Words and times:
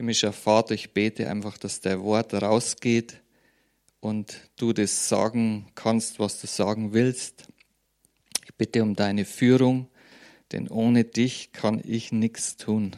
Himmlischer 0.00 0.32
Vater, 0.32 0.72
ich 0.72 0.94
bete 0.94 1.28
einfach, 1.28 1.58
dass 1.58 1.82
dein 1.82 2.00
Wort 2.02 2.32
rausgeht 2.32 3.20
und 4.00 4.34
du 4.56 4.72
das 4.72 5.10
sagen 5.10 5.66
kannst, 5.74 6.18
was 6.18 6.40
du 6.40 6.46
sagen 6.46 6.94
willst. 6.94 7.48
Ich 8.46 8.54
bitte 8.54 8.82
um 8.82 8.96
deine 8.96 9.26
Führung, 9.26 9.88
denn 10.52 10.68
ohne 10.68 11.04
dich 11.04 11.52
kann 11.52 11.82
ich 11.84 12.12
nichts 12.12 12.56
tun. 12.56 12.96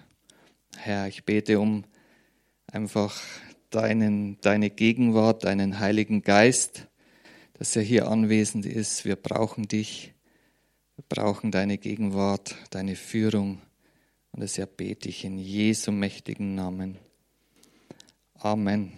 Herr, 0.77 1.09
ich 1.09 1.25
bete 1.25 1.59
um 1.59 1.83
einfach 2.71 3.21
deinen, 3.71 4.41
deine 4.41 4.71
Gegenwart, 4.71 5.43
deinen 5.43 5.81
Heiligen 5.81 6.23
Geist, 6.23 6.87
dass 7.55 7.75
er 7.75 7.83
hier 7.83 8.07
anwesend 8.07 8.65
ist. 8.65 9.05
Wir 9.05 9.17
brauchen 9.17 9.67
dich. 9.67 10.15
Wir 10.95 11.05
brauchen 11.09 11.51
deine 11.51 11.79
Gegenwart, 11.79 12.55
deine 12.71 12.95
Führung. 12.95 13.61
Und 14.33 14.41
deshalb 14.41 14.77
bete 14.79 15.09
ich 15.09 15.25
in 15.25 15.39
Jesu 15.39 15.93
mächtigen 15.93 16.55
Namen. 16.55 16.99
Amen. 18.35 18.93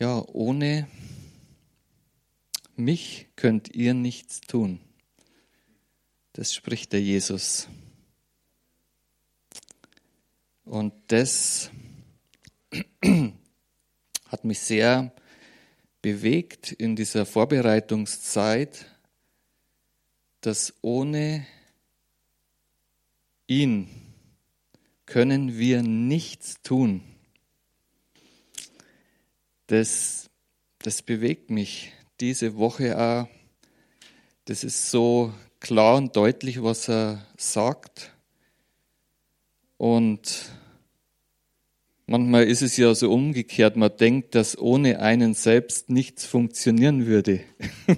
Ja, 0.00 0.24
ohne 0.32 0.88
mich 2.74 3.26
könnt 3.36 3.74
ihr 3.74 3.92
nichts 3.92 4.40
tun. 4.40 4.80
Das 6.32 6.54
spricht 6.54 6.94
der 6.94 7.02
Jesus. 7.02 7.68
Und 10.64 10.94
das 11.08 11.70
hat 14.30 14.44
mich 14.44 14.60
sehr 14.60 15.12
bewegt 16.02 16.72
in 16.72 16.96
dieser 16.96 17.26
Vorbereitungszeit, 17.26 18.86
dass 20.40 20.72
ohne 20.80 21.46
ihn 23.46 23.88
können 25.04 25.58
wir 25.58 25.82
nichts 25.82 26.62
tun. 26.62 27.02
Das, 29.66 30.30
das 30.78 31.02
bewegt 31.02 31.50
mich 31.50 31.92
diese 32.20 32.56
Woche 32.56 32.98
auch. 32.98 33.28
Das 34.44 34.64
ist 34.64 34.90
so 34.90 35.34
klar 35.58 35.96
und 35.96 36.16
deutlich, 36.16 36.62
was 36.62 36.88
er 36.88 37.26
sagt. 37.36 38.12
Und 39.76 40.50
manchmal 42.10 42.44
ist 42.44 42.60
es 42.60 42.76
ja 42.76 42.92
so 42.92 43.12
umgekehrt, 43.12 43.76
man 43.76 43.96
denkt, 43.96 44.34
dass 44.34 44.58
ohne 44.58 44.98
einen 44.98 45.34
selbst 45.34 45.90
nichts 45.90 46.26
funktionieren 46.26 47.06
würde. 47.06 47.40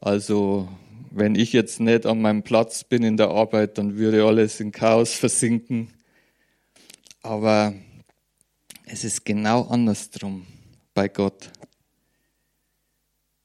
also 0.00 0.68
wenn 1.10 1.34
ich 1.34 1.52
jetzt 1.52 1.80
nicht 1.80 2.06
an 2.06 2.22
meinem 2.22 2.42
Platz 2.42 2.84
bin 2.84 3.02
in 3.02 3.18
der 3.18 3.28
Arbeit, 3.28 3.76
dann 3.76 3.96
würde 3.96 4.24
alles 4.24 4.60
in 4.60 4.72
Chaos 4.72 5.12
versinken. 5.12 5.90
Aber 7.22 7.74
es 8.86 9.04
ist 9.04 9.26
genau 9.26 9.64
andersrum 9.64 10.46
bei 10.94 11.08
Gott. 11.08 11.50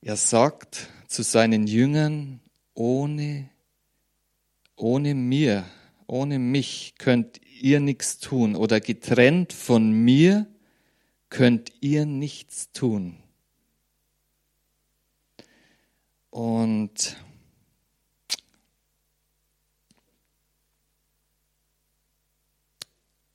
Er 0.01 0.15
sagt 0.15 0.87
zu 1.07 1.23
seinen 1.23 1.67
Jüngern, 1.67 2.39
ohne, 2.73 3.49
ohne 4.77 5.13
mir, 5.13 5.65
ohne 6.13 6.37
mich 6.37 6.93
könnt 6.99 7.41
ihr 7.59 7.79
nichts 7.79 8.19
tun 8.19 8.55
oder 8.55 8.79
getrennt 8.79 9.51
von 9.51 9.91
mir 9.91 10.45
könnt 11.29 11.73
ihr 11.81 12.05
nichts 12.05 12.71
tun. 12.71 13.17
Und 16.29 17.17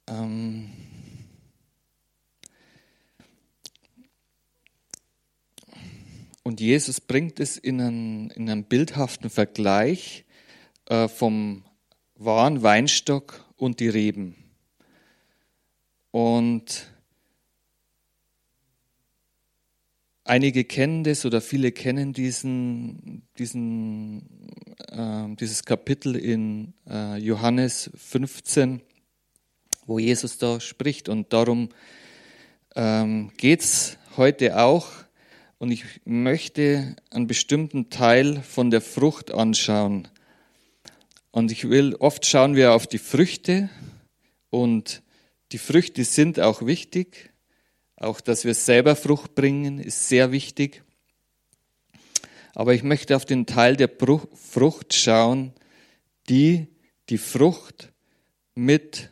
ähm, 0.06 0.70
Und 6.44 6.60
Jesus 6.60 7.00
bringt 7.00 7.40
es 7.40 7.58
in 7.58 7.80
einen, 7.80 8.30
in 8.30 8.48
einen 8.48 8.64
bildhaften 8.64 9.28
Vergleich 9.28 10.24
äh, 10.86 11.06
vom 11.06 11.64
wahren 12.18 12.62
Weinstock 12.62 13.44
und 13.56 13.80
die 13.80 13.88
Reben. 13.88 14.34
Und 16.10 16.90
einige 20.24 20.64
kennen 20.64 21.04
das 21.04 21.24
oder 21.24 21.40
viele 21.40 21.70
kennen 21.70 22.12
diesen, 22.12 23.22
diesen, 23.38 24.50
äh, 24.88 25.34
dieses 25.36 25.64
Kapitel 25.64 26.16
in 26.16 26.74
äh, 26.88 27.18
Johannes 27.18 27.90
15, 27.94 28.82
wo 29.86 29.98
Jesus 29.98 30.38
da 30.38 30.60
spricht. 30.60 31.08
Und 31.08 31.32
darum 31.32 31.68
ähm, 32.74 33.30
geht 33.36 33.60
es 33.60 33.96
heute 34.16 34.58
auch 34.60 34.88
und 35.58 35.70
ich 35.70 35.84
möchte 36.04 36.96
einen 37.10 37.26
bestimmten 37.26 37.90
Teil 37.90 38.42
von 38.42 38.70
der 38.70 38.80
Frucht 38.80 39.32
anschauen. 39.32 40.08
Und 41.30 41.52
ich 41.52 41.68
will, 41.68 41.94
oft 41.96 42.26
schauen 42.26 42.56
wir 42.56 42.72
auf 42.72 42.86
die 42.86 42.98
Früchte 42.98 43.68
und 44.50 45.02
die 45.52 45.58
Früchte 45.58 46.04
sind 46.04 46.40
auch 46.40 46.64
wichtig. 46.64 47.32
Auch, 47.96 48.20
dass 48.20 48.44
wir 48.44 48.54
selber 48.54 48.96
Frucht 48.96 49.34
bringen, 49.34 49.78
ist 49.78 50.08
sehr 50.08 50.30
wichtig. 50.32 50.82
Aber 52.54 52.74
ich 52.74 52.82
möchte 52.82 53.16
auf 53.16 53.24
den 53.24 53.46
Teil 53.46 53.76
der 53.76 53.88
Frucht 53.88 54.94
schauen, 54.94 55.52
die 56.28 56.68
die 57.08 57.18
Frucht 57.18 57.92
mit 58.54 59.10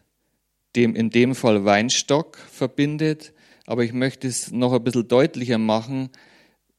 dem, 0.75 0.95
in 0.95 1.11
dem 1.11 1.35
Fall 1.35 1.65
Weinstock 1.65 2.39
verbindet. 2.39 3.33
Aber 3.67 3.85
ich 3.85 3.93
möchte 3.93 4.29
es 4.29 4.53
noch 4.53 4.73
ein 4.73 4.85
bisschen 4.85 5.09
deutlicher 5.09 5.59
machen, 5.59 6.11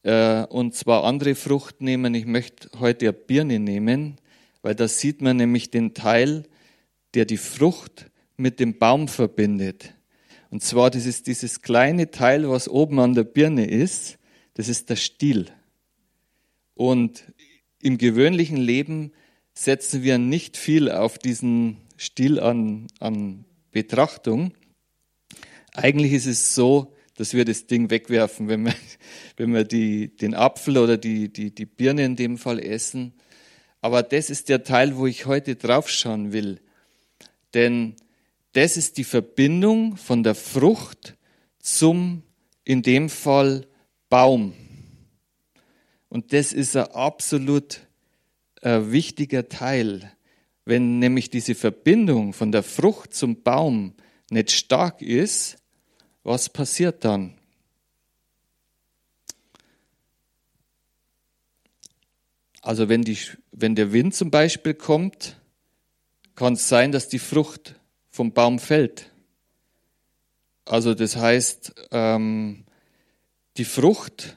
äh, 0.03 0.43
und 0.45 0.75
zwar 0.75 1.03
andere 1.03 1.35
Frucht 1.35 1.81
nehmen. 1.81 2.13
Ich 2.15 2.25
möchte 2.25 2.69
heute 2.79 3.07
eine 3.07 3.13
Birne 3.13 3.59
nehmen, 3.59 4.17
weil 4.67 4.75
da 4.75 4.89
sieht 4.89 5.21
man 5.21 5.37
nämlich 5.37 5.71
den 5.71 5.93
Teil, 5.93 6.43
der 7.13 7.23
die 7.23 7.37
Frucht 7.37 8.11
mit 8.35 8.59
dem 8.59 8.77
Baum 8.77 9.07
verbindet. 9.07 9.93
Und 10.49 10.61
zwar, 10.61 10.91
das 10.91 11.05
ist 11.05 11.27
dieses 11.27 11.61
kleine 11.61 12.11
Teil, 12.11 12.49
was 12.49 12.67
oben 12.67 12.99
an 12.99 13.13
der 13.13 13.23
Birne 13.23 13.65
ist, 13.65 14.17
das 14.55 14.67
ist 14.67 14.89
der 14.89 14.97
Stiel. 14.97 15.45
Und 16.73 17.31
im 17.81 17.97
gewöhnlichen 17.97 18.57
Leben 18.57 19.13
setzen 19.53 20.03
wir 20.03 20.17
nicht 20.17 20.57
viel 20.57 20.91
auf 20.91 21.17
diesen 21.17 21.77
Stiel 21.95 22.37
an, 22.37 22.87
an 22.99 23.45
Betrachtung. 23.71 24.51
Eigentlich 25.75 26.11
ist 26.11 26.25
es 26.25 26.55
so, 26.55 26.93
dass 27.15 27.33
wir 27.33 27.45
das 27.45 27.67
Ding 27.67 27.89
wegwerfen, 27.89 28.49
wenn 28.49 28.65
wir, 28.65 28.75
wenn 29.37 29.53
wir 29.53 29.63
die, 29.63 30.13
den 30.13 30.33
Apfel 30.33 30.77
oder 30.77 30.97
die, 30.97 31.31
die, 31.31 31.55
die 31.55 31.65
Birne 31.65 32.03
in 32.03 32.17
dem 32.17 32.37
Fall 32.37 32.59
essen. 32.59 33.13
Aber 33.81 34.03
das 34.03 34.29
ist 34.29 34.49
der 34.49 34.63
Teil, 34.63 34.97
wo 34.97 35.07
ich 35.07 35.25
heute 35.25 35.55
draufschauen 35.55 36.33
will. 36.33 36.59
Denn 37.53 37.95
das 38.53 38.77
ist 38.77 38.97
die 38.97 39.03
Verbindung 39.03 39.97
von 39.97 40.23
der 40.23 40.35
Frucht 40.35 41.15
zum, 41.59 42.23
in 42.63 42.81
dem 42.81 43.09
Fall, 43.09 43.67
Baum. 44.09 44.53
Und 46.09 46.33
das 46.33 46.53
ist 46.53 46.75
ein 46.75 46.87
absolut 46.91 47.81
äh, 48.61 48.79
wichtiger 48.85 49.49
Teil. 49.49 50.11
Wenn 50.65 50.99
nämlich 50.99 51.29
diese 51.29 51.55
Verbindung 51.55 52.33
von 52.33 52.51
der 52.51 52.63
Frucht 52.63 53.13
zum 53.13 53.43
Baum 53.43 53.93
nicht 54.29 54.51
stark 54.51 55.01
ist, 55.01 55.57
was 56.23 56.49
passiert 56.49 57.05
dann? 57.05 57.36
Also 62.67 62.89
wenn, 62.89 63.03
die, 63.03 63.17
wenn 63.53 63.75
der 63.75 63.93
Wind 63.93 64.13
zum 64.13 64.29
Beispiel 64.29 64.73
kommt, 64.73 65.39
kann 66.35 66.51
es 66.51 66.67
sein, 66.67 66.91
dass 66.91 67.07
die 67.07 67.17
Frucht 67.17 67.75
vom 68.09 68.33
Baum 68.33 68.59
fällt. 68.59 69.09
Also 70.65 70.93
das 70.93 71.15
heißt, 71.15 71.73
ähm, 71.91 72.65
die 73.55 73.63
Frucht, 73.63 74.35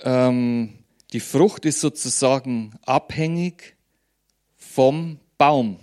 ähm, 0.00 0.80
die 1.12 1.20
Frucht 1.20 1.66
ist 1.66 1.80
sozusagen 1.80 2.74
abhängig 2.82 3.76
vom 4.56 5.20
Baum. 5.38 5.78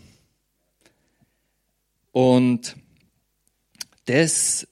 Und 2.11 2.75
das 4.03 4.67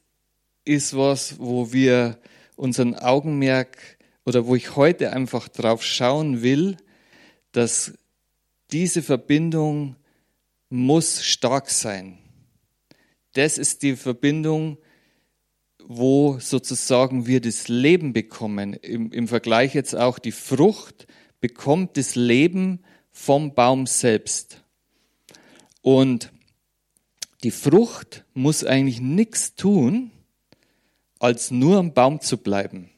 ist 0.65 0.97
was, 0.97 1.39
wo 1.39 1.71
wir 1.71 2.19
unseren 2.57 2.95
Augenmerk 2.95 3.94
oder 4.25 4.47
wo 4.47 4.55
ich 4.55 4.75
heute 4.75 5.13
einfach 5.13 5.47
drauf 5.47 5.83
schauen 5.83 6.41
will, 6.41 6.77
dass 7.51 7.93
diese 8.71 9.01
Verbindung 9.01 9.95
muss 10.69 11.23
stark 11.23 11.69
sein. 11.69 12.17
Das 13.33 13.57
ist 13.57 13.83
die 13.83 13.95
Verbindung, 13.95 14.77
wo 15.87 16.39
sozusagen 16.39 17.27
wir 17.27 17.41
das 17.41 17.67
Leben 17.67 18.13
bekommen. 18.13 18.73
Im, 18.73 19.11
Im 19.11 19.27
Vergleich 19.27 19.75
jetzt 19.75 19.95
auch 19.95 20.17
die 20.17 20.31
Frucht 20.31 21.05
bekommt 21.39 21.97
das 21.97 22.15
Leben 22.15 22.83
vom 23.11 23.53
Baum 23.53 23.85
selbst. 23.85 24.63
Und 25.81 26.31
die 27.43 27.51
Frucht 27.51 28.25
muss 28.33 28.63
eigentlich 28.63 28.99
nichts 28.99 29.53
tun, 29.53 30.11
als 31.19 31.51
nur 31.51 31.77
am 31.77 31.93
Baum 31.93 32.19
zu 32.19 32.37
bleiben. 32.37 32.89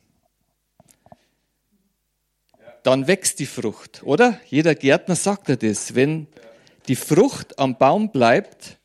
Dann 2.88 3.06
wächst 3.06 3.40
die 3.40 3.46
Frucht, 3.46 4.02
oder? 4.04 4.40
Jeder 4.46 4.74
Gärtner 4.74 5.18
sagt 5.18 5.50
ja 5.50 5.58
das. 5.58 5.94
Wenn 5.94 6.26
die 6.88 6.96
Frucht 6.96 7.60
am 7.60 7.78
Baum 7.78 8.14
bleibt, 8.14 8.78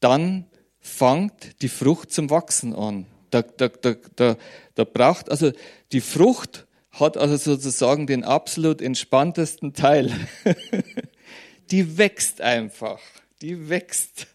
dann 0.00 0.46
fängt 0.80 1.62
die 1.62 1.68
Frucht 1.68 2.10
zum 2.10 2.30
Wachsen 2.30 2.74
an. 2.74 3.06
Da, 3.30 3.42
da, 3.42 3.68
da, 3.68 3.94
da, 4.16 4.36
da 4.74 4.82
braucht, 4.82 5.30
also 5.30 5.52
die 5.92 6.00
Frucht 6.00 6.66
hat 6.90 7.16
also 7.16 7.36
sozusagen 7.36 8.08
den 8.08 8.24
absolut 8.24 8.82
entspanntesten 8.82 9.72
Teil. 9.72 10.10
die 11.70 11.96
wächst 11.96 12.40
einfach. 12.40 12.98
Die 13.40 13.68
wächst. 13.68 14.26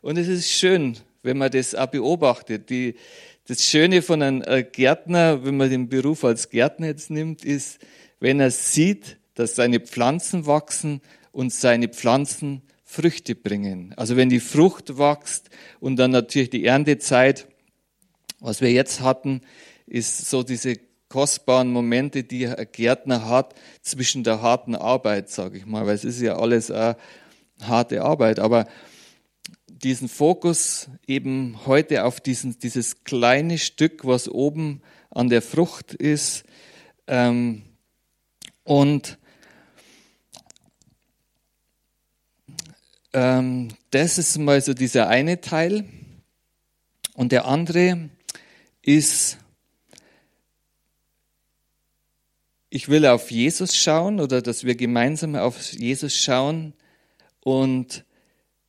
Und 0.00 0.16
es 0.16 0.28
ist 0.28 0.48
schön, 0.48 0.96
wenn 1.24 1.38
man 1.38 1.50
das 1.50 1.74
auch 1.74 1.88
beobachtet. 1.88 2.70
Die, 2.70 2.94
das 3.48 3.64
Schöne 3.64 4.00
von 4.00 4.22
einem 4.22 4.42
äh, 4.42 4.62
Gärtner, 4.62 5.44
wenn 5.44 5.56
man 5.56 5.70
den 5.70 5.88
Beruf 5.88 6.22
als 6.22 6.50
Gärtner 6.50 6.86
jetzt 6.86 7.10
nimmt, 7.10 7.44
ist, 7.44 7.80
wenn 8.20 8.40
er 8.40 8.50
sieht, 8.50 9.18
dass 9.34 9.56
seine 9.56 9.80
Pflanzen 9.80 10.46
wachsen 10.46 11.00
und 11.32 11.52
seine 11.52 11.88
Pflanzen 11.88 12.62
Früchte 12.84 13.34
bringen. 13.34 13.92
Also 13.96 14.16
wenn 14.16 14.28
die 14.28 14.40
Frucht 14.40 14.98
wächst 14.98 15.50
und 15.80 15.96
dann 15.96 16.12
natürlich 16.12 16.50
die 16.50 16.64
Erntezeit, 16.64 17.48
was 18.38 18.60
wir 18.60 18.70
jetzt 18.70 19.00
hatten, 19.00 19.40
ist 19.86 20.30
so 20.30 20.42
diese 20.42 20.76
kostbaren 21.08 21.72
Momente, 21.72 22.22
die 22.22 22.46
ein 22.46 22.66
Gärtner 22.70 23.28
hat 23.28 23.54
zwischen 23.82 24.22
der 24.24 24.42
harten 24.42 24.74
Arbeit, 24.74 25.30
sage 25.30 25.58
ich 25.58 25.66
mal, 25.66 25.86
weil 25.86 25.94
es 25.94 26.04
ist 26.04 26.20
ja 26.20 26.36
alles 26.36 26.72
harte 27.60 28.02
Arbeit, 28.02 28.38
aber 28.38 28.66
diesen 29.66 30.08
Fokus 30.08 30.88
eben 31.06 31.66
heute 31.66 32.04
auf 32.04 32.20
diesen, 32.20 32.58
dieses 32.58 33.04
kleine 33.04 33.58
Stück, 33.58 34.04
was 34.04 34.28
oben 34.28 34.82
an 35.10 35.28
der 35.28 35.42
Frucht 35.42 35.94
ist 35.94 36.44
ähm, 37.06 37.62
und 38.64 39.18
Ähm, 43.14 43.68
das 43.92 44.18
ist 44.18 44.36
mal 44.38 44.60
so 44.60 44.74
dieser 44.74 45.08
eine 45.08 45.40
Teil. 45.40 45.84
Und 47.14 47.30
der 47.30 47.44
andere 47.44 48.10
ist, 48.82 49.38
ich 52.70 52.88
will 52.88 53.06
auf 53.06 53.30
Jesus 53.30 53.76
schauen 53.76 54.18
oder 54.18 54.42
dass 54.42 54.64
wir 54.64 54.74
gemeinsam 54.74 55.36
auf 55.36 55.72
Jesus 55.72 56.16
schauen. 56.16 56.74
Und 57.40 58.04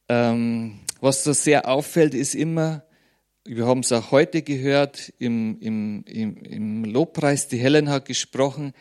ähm, 0.10 0.80
was 1.02 1.24
da 1.24 1.34
sehr 1.34 1.68
auffällt, 1.68 2.14
ist 2.14 2.36
immer, 2.36 2.84
wir 3.46 3.66
haben 3.66 3.80
es 3.80 3.92
auch 3.92 4.12
heute 4.12 4.44
gehört 4.44 5.12
im, 5.18 5.60
im, 5.60 6.04
im, 6.06 6.38
im 6.38 6.86
Lobpreis, 6.86 7.48
die 7.48 7.58
Helen 7.58 7.90
hat 7.90 8.06
gesprochen, 8.06 8.74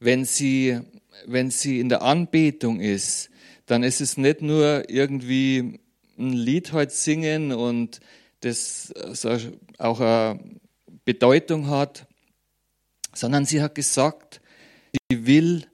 wenn 0.00 0.24
sie, 0.24 0.80
wenn 1.26 1.50
sie 1.50 1.78
in 1.78 1.88
der 1.88 2.02
Anbetung 2.02 2.80
ist, 2.80 3.30
dann 3.66 3.82
ist 3.82 4.00
es 4.00 4.16
nicht 4.16 4.42
nur 4.42 4.88
irgendwie 4.88 5.78
ein 6.18 6.32
Lied 6.32 6.72
heute 6.72 6.92
singen 6.92 7.52
und 7.52 8.00
das 8.40 8.92
auch 9.78 10.00
eine 10.00 10.40
Bedeutung 11.04 11.68
hat, 11.68 12.06
sondern 13.14 13.44
sie 13.44 13.62
hat 13.62 13.74
gesagt, 13.74 14.40
sie 15.10 15.26
will, 15.26 15.66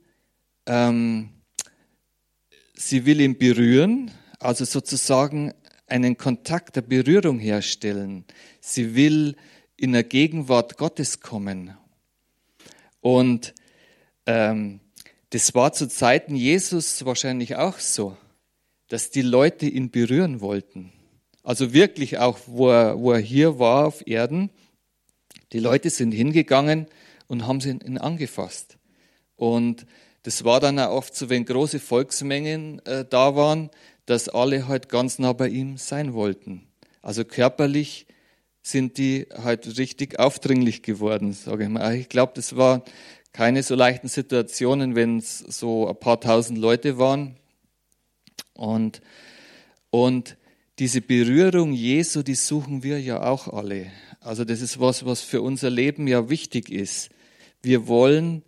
ähm, 0.66 1.30
sie 2.74 3.06
will 3.06 3.20
ihn 3.20 3.38
berühren, 3.38 4.10
also 4.40 4.64
sozusagen 4.64 5.54
einen 5.86 6.16
Kontakt 6.16 6.76
der 6.76 6.82
Berührung 6.82 7.38
herstellen. 7.38 8.24
Sie 8.60 8.94
will 8.96 9.36
in 9.76 9.92
der 9.92 10.04
Gegenwart 10.04 10.76
Gottes 10.76 11.20
kommen. 11.20 11.76
Und 13.00 13.54
ähm, 14.26 14.80
das 15.30 15.54
war 15.54 15.72
zu 15.72 15.88
Zeiten 15.88 16.36
Jesus 16.36 17.04
wahrscheinlich 17.04 17.56
auch 17.56 17.78
so, 17.78 18.16
dass 18.88 19.10
die 19.10 19.22
Leute 19.22 19.66
ihn 19.66 19.90
berühren 19.90 20.40
wollten. 20.40 20.92
Also 21.42 21.72
wirklich 21.72 22.18
auch, 22.18 22.38
wo 22.46 22.70
er, 22.70 22.98
wo 22.98 23.12
er 23.12 23.20
hier 23.20 23.58
war 23.58 23.86
auf 23.86 24.06
Erden, 24.06 24.50
die 25.52 25.60
Leute 25.60 25.90
sind 25.90 26.12
hingegangen 26.12 26.86
und 27.28 27.46
haben 27.46 27.60
ihn 27.60 27.98
angefasst. 27.98 28.78
Und 29.36 29.86
das 30.22 30.44
war 30.44 30.60
dann 30.60 30.78
auch 30.78 30.90
oft 30.90 31.14
so, 31.14 31.28
wenn 31.28 31.44
große 31.44 31.78
Volksmengen 31.78 32.84
äh, 32.84 33.04
da 33.08 33.36
waren, 33.36 33.70
dass 34.06 34.28
alle 34.28 34.66
halt 34.66 34.88
ganz 34.88 35.18
nah 35.18 35.32
bei 35.32 35.48
ihm 35.48 35.76
sein 35.76 36.14
wollten. 36.14 36.66
Also 37.02 37.24
körperlich 37.24 38.06
sind 38.62 38.98
die 38.98 39.28
halt 39.32 39.78
richtig 39.78 40.18
aufdringlich 40.18 40.82
geworden, 40.82 41.32
sage 41.32 41.64
ich 41.64 41.70
mal. 41.70 41.94
Ich 41.94 42.08
glaube, 42.08 42.32
das 42.34 42.56
war 42.56 42.82
keine 43.36 43.62
so 43.62 43.74
leichten 43.74 44.08
Situationen, 44.08 44.94
wenn 44.94 45.18
es 45.18 45.40
so 45.40 45.86
ein 45.86 46.00
paar 46.00 46.18
tausend 46.18 46.56
Leute 46.56 46.96
waren. 46.96 47.36
Und, 48.54 49.02
und 49.90 50.38
diese 50.78 51.02
Berührung 51.02 51.74
Jesu, 51.74 52.22
die 52.22 52.34
suchen 52.34 52.82
wir 52.82 52.98
ja 52.98 53.22
auch 53.22 53.48
alle. 53.48 53.92
Also 54.20 54.46
das 54.46 54.62
ist 54.62 54.80
was, 54.80 55.04
was 55.04 55.20
für 55.20 55.42
unser 55.42 55.68
Leben 55.68 56.08
ja 56.08 56.30
wichtig 56.30 56.70
ist. 56.70 57.10
Wir 57.60 57.86
wollen 57.88 58.42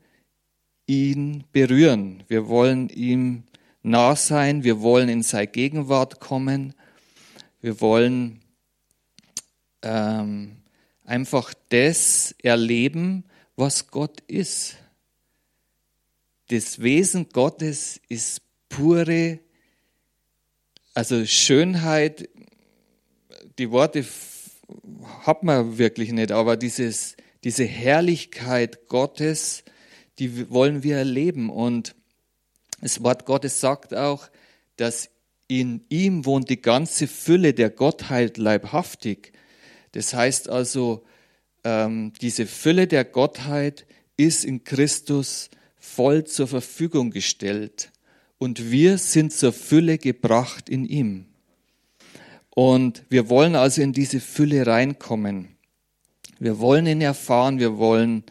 ihn 0.87 1.44
berühren. 1.52 2.23
Wir 2.29 2.49
wollen 2.49 2.88
ihm 2.88 3.43
nah 3.82 4.17
sein. 4.17 4.64
Wir 4.64 4.81
wollen 4.81 5.11
in 5.11 5.23
seine 5.23 5.49
Gegenwart 5.49 6.19
kommen. 6.19 6.73
Wir 7.61 7.82
wollen 7.82 8.40
ähm, 9.82 10.56
einfach 11.05 11.52
das 11.69 12.35
erleben, 12.43 13.25
was 13.59 13.89
Gott 13.89 14.21
ist. 14.29 14.77
Das 16.47 16.81
Wesen 16.81 17.29
Gottes 17.31 18.01
ist 18.09 18.41
pure, 18.69 19.41
also 20.95 21.27
Schönheit, 21.27 22.29
die 23.59 23.71
Worte 23.71 24.05
hat 25.23 25.43
man 25.43 25.77
wirklich 25.77 26.13
nicht, 26.13 26.31
aber 26.31 26.57
dieses, 26.57 27.17
diese 27.43 27.65
Herrlichkeit 27.65 28.87
Gottes, 28.87 29.65
die 30.21 30.50
wollen 30.50 30.85
wir 30.85 30.97
erleben. 30.97 31.50
Und 31.50 31.97
das 32.81 33.03
Wort 33.03 33.27
Gottes 33.27 33.61
sagt 33.61 33.93
auch, 33.93 34.29
dass 34.77 35.11
in 35.49 35.85
ihm 35.88 36.25
wohnt 36.25 36.49
die 36.49 36.62
ganze 36.62 37.09
Fülle 37.09 37.55
der 37.55 37.71
Gottheit 37.71 38.37
leibhaftig. 38.37 39.33
Das 39.93 40.15
heißt 40.15 40.49
also, 40.49 41.05
ähm, 41.69 42.13
diese 42.23 42.47
Fülle 42.47 42.87
der 42.87 43.05
Gottheit 43.05 43.87
ist 44.17 44.45
in 44.45 44.65
Christus 44.65 45.51
voll 45.79 46.25
zur 46.25 46.49
Verfügung 46.49 47.11
gestellt 47.11 47.93
und 48.39 48.71
wir 48.71 48.97
sind 48.97 49.33
zur 49.33 49.53
Fülle 49.53 49.99
gebracht 49.99 50.71
in 50.71 50.87
ihm. 50.87 51.27
Und 52.51 53.05
wir 53.11 53.29
wollen 53.29 53.55
also 53.55 53.83
in 53.83 53.93
diese 53.93 54.21
Fülle 54.21 54.67
reinkommen. 54.67 55.57
Wir 56.39 56.59
wollen 56.59 56.87
ihn 56.87 57.03
erfahren, 57.03 57.59
wir 57.59 57.77
wollen 57.77 58.25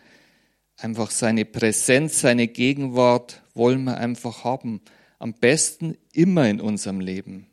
einfach 0.78 1.12
seine 1.12 1.46
Präsenz, 1.46 2.22
seine 2.22 2.48
Gegenwart, 2.48 3.44
wollen 3.54 3.84
wir 3.84 3.98
einfach 3.98 4.44
haben. 4.44 4.82
Am 5.20 5.34
besten 5.34 5.96
immer 6.12 6.50
in 6.50 6.60
unserem 6.60 7.00
Leben. 7.00 7.48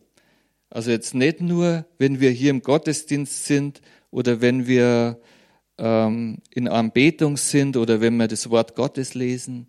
Also 0.71 0.91
jetzt 0.91 1.15
nicht 1.15 1.41
nur, 1.41 1.87
wenn 1.99 2.21
wir 2.21 2.31
hier 2.31 2.51
im 2.51 2.63
Gottesdienst 2.63 3.45
sind 3.45 3.81
oder 4.11 4.41
wenn 4.41 4.67
wir 4.67 5.21
ähm, 5.79 6.39
in 6.51 6.69
Anbetung 6.69 7.37
sind 7.37 7.77
oder 7.77 8.01
wenn 8.01 8.17
wir 8.17 8.29
das 8.29 8.51
Wort 8.51 8.75
Gottes 8.75 9.15
lesen. 9.15 9.67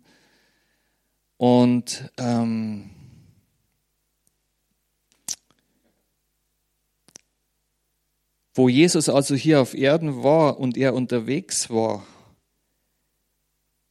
Und 1.36 2.10
ähm, 2.18 2.90
wo 8.54 8.68
Jesus 8.68 9.08
also 9.08 9.34
hier 9.34 9.60
auf 9.60 9.74
Erden 9.74 10.22
war 10.22 10.58
und 10.58 10.76
er 10.76 10.94
unterwegs 10.94 11.68
war, 11.68 12.06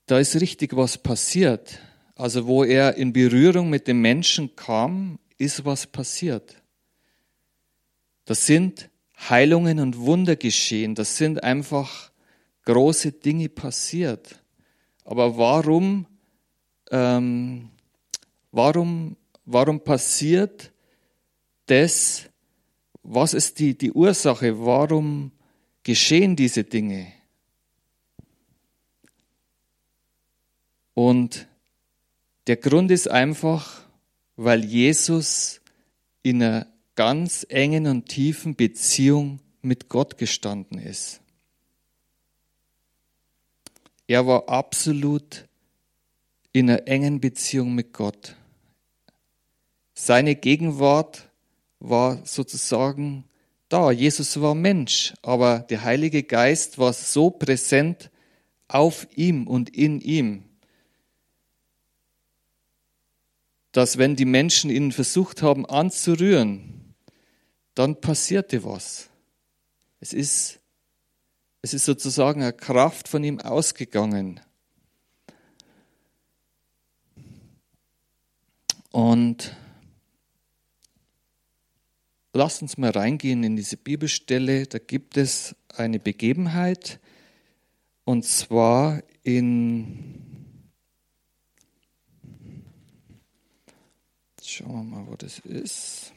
da 0.07 0.19
ist 0.19 0.39
richtig 0.39 0.75
was 0.75 0.97
passiert. 0.97 1.79
Also 2.15 2.47
wo 2.47 2.63
er 2.63 2.95
in 2.95 3.11
Berührung 3.13 3.69
mit 3.69 3.87
den 3.87 4.01
Menschen 4.01 4.55
kam, 4.55 5.19
ist 5.37 5.65
was 5.65 5.85
passiert. 5.85 6.61
Das 8.25 8.45
sind 8.45 8.89
Heilungen 9.29 9.79
und 9.79 9.97
Wunder 9.97 10.35
geschehen. 10.35 10.95
Das 10.95 11.17
sind 11.17 11.43
einfach 11.43 12.11
große 12.63 13.11
Dinge 13.11 13.49
passiert. 13.49 14.41
Aber 15.03 15.37
warum, 15.37 16.05
ähm, 16.91 17.69
warum, 18.51 19.15
warum 19.45 19.79
passiert 19.79 20.71
das? 21.67 22.29
Was 23.03 23.33
ist 23.33 23.59
die, 23.59 23.77
die 23.77 23.91
Ursache? 23.91 24.65
Warum 24.65 25.31
geschehen 25.85 26.35
diese 26.35 26.63
Dinge. 26.65 27.13
Und 30.95 31.47
der 32.47 32.57
Grund 32.57 32.91
ist 32.91 33.07
einfach, 33.07 33.83
weil 34.35 34.65
Jesus 34.65 35.61
in 36.23 36.41
einer 36.41 36.67
ganz 36.95 37.45
engen 37.49 37.87
und 37.87 38.07
tiefen 38.07 38.55
Beziehung 38.55 39.39
mit 39.61 39.89
Gott 39.89 40.17
gestanden 40.17 40.79
ist. 40.79 41.21
Er 44.07 44.27
war 44.27 44.47
absolut 44.49 45.45
in 46.53 46.69
einer 46.69 46.87
engen 46.87 47.19
Beziehung 47.19 47.75
mit 47.75 47.91
Gott. 47.91 48.35
Seine 49.93 50.35
Gegenwart 50.35 51.29
war 51.79 52.25
sozusagen 52.25 53.25
da. 53.67 53.91
Jesus 53.91 54.39
war 54.39 54.55
Mensch, 54.55 55.13
aber 55.21 55.59
der 55.59 55.83
Heilige 55.83 56.23
Geist 56.23 56.77
war 56.77 56.93
so 56.93 57.29
präsent 57.29 58.11
auf 58.67 59.07
ihm 59.15 59.47
und 59.47 59.69
in 59.75 60.01
ihm, 60.01 60.43
dass 63.71 63.97
wenn 63.97 64.15
die 64.15 64.25
Menschen 64.25 64.69
ihn 64.69 64.91
versucht 64.91 65.41
haben 65.41 65.65
anzurühren, 65.65 66.84
dann 67.75 67.99
passierte 68.01 68.63
was. 68.63 69.09
Es 69.99 70.13
ist, 70.13 70.59
es 71.61 71.73
ist 71.73 71.85
sozusagen 71.85 72.41
eine 72.41 72.53
Kraft 72.53 73.07
von 73.07 73.23
ihm 73.23 73.39
ausgegangen. 73.39 74.39
Und 78.91 79.55
lasst 82.33 82.61
uns 82.61 82.77
mal 82.77 82.91
reingehen 82.91 83.43
in 83.43 83.55
diese 83.55 83.77
Bibelstelle. 83.77 84.67
Da 84.67 84.79
gibt 84.79 85.17
es 85.17 85.55
eine 85.69 85.99
Begebenheit, 85.99 86.99
und 88.05 88.23
zwar 88.23 89.01
in, 89.23 90.49
schauen 94.41 94.75
wir 94.75 94.83
mal, 94.83 95.07
wo 95.07 95.15
das 95.15 95.39
ist. 95.39 96.14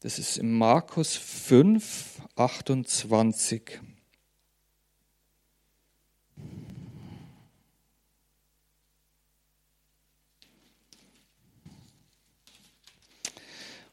Das 0.00 0.20
ist 0.20 0.36
in 0.36 0.56
Markus 0.56 1.16
5, 1.16 2.22
28. 2.36 3.80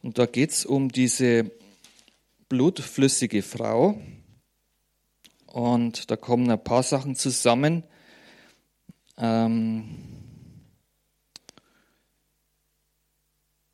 Und 0.03 0.19
da 0.19 0.27
geht 0.27 0.51
es 0.51 0.63
um 0.63 0.89
diese 0.89 1.51
blutflüssige 2.49 3.41
Frau. 3.41 3.99
Und 5.47 6.11
da 6.11 6.15
kommen 6.17 6.51
ein 6.51 6.63
paar 6.63 6.83
Sachen 6.83 7.15
zusammen. 7.15 7.83
Ähm 9.17 9.97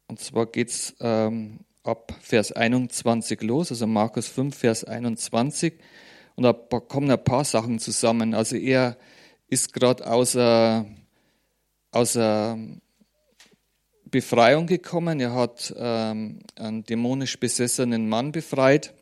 und 0.07 0.21
zwar 0.21 0.45
geht 0.45 0.69
es 0.69 0.95
ähm, 1.01 1.65
ab 1.83 2.13
Vers 2.21 2.51
21 2.51 3.41
los, 3.41 3.71
also 3.71 3.87
Markus 3.87 4.27
5, 4.27 4.55
Vers 4.55 4.83
21. 4.83 5.73
Und 6.35 6.43
da 6.43 6.53
kommen 6.53 7.11
ein 7.11 7.23
paar 7.23 7.43
Sachen 7.43 7.79
zusammen. 7.79 8.33
Also 8.33 8.55
er 8.55 8.97
ist 9.47 9.73
gerade 9.73 10.05
aus, 10.07 10.35
aus 11.91 12.17
Befreiung 14.11 14.67
gekommen. 14.67 15.19
Er 15.19 15.33
hat 15.33 15.73
ähm, 15.77 16.39
einen 16.55 16.83
dämonisch 16.83 17.39
besessenen 17.39 18.07
Mann 18.09 18.31
befreit. 18.31 18.93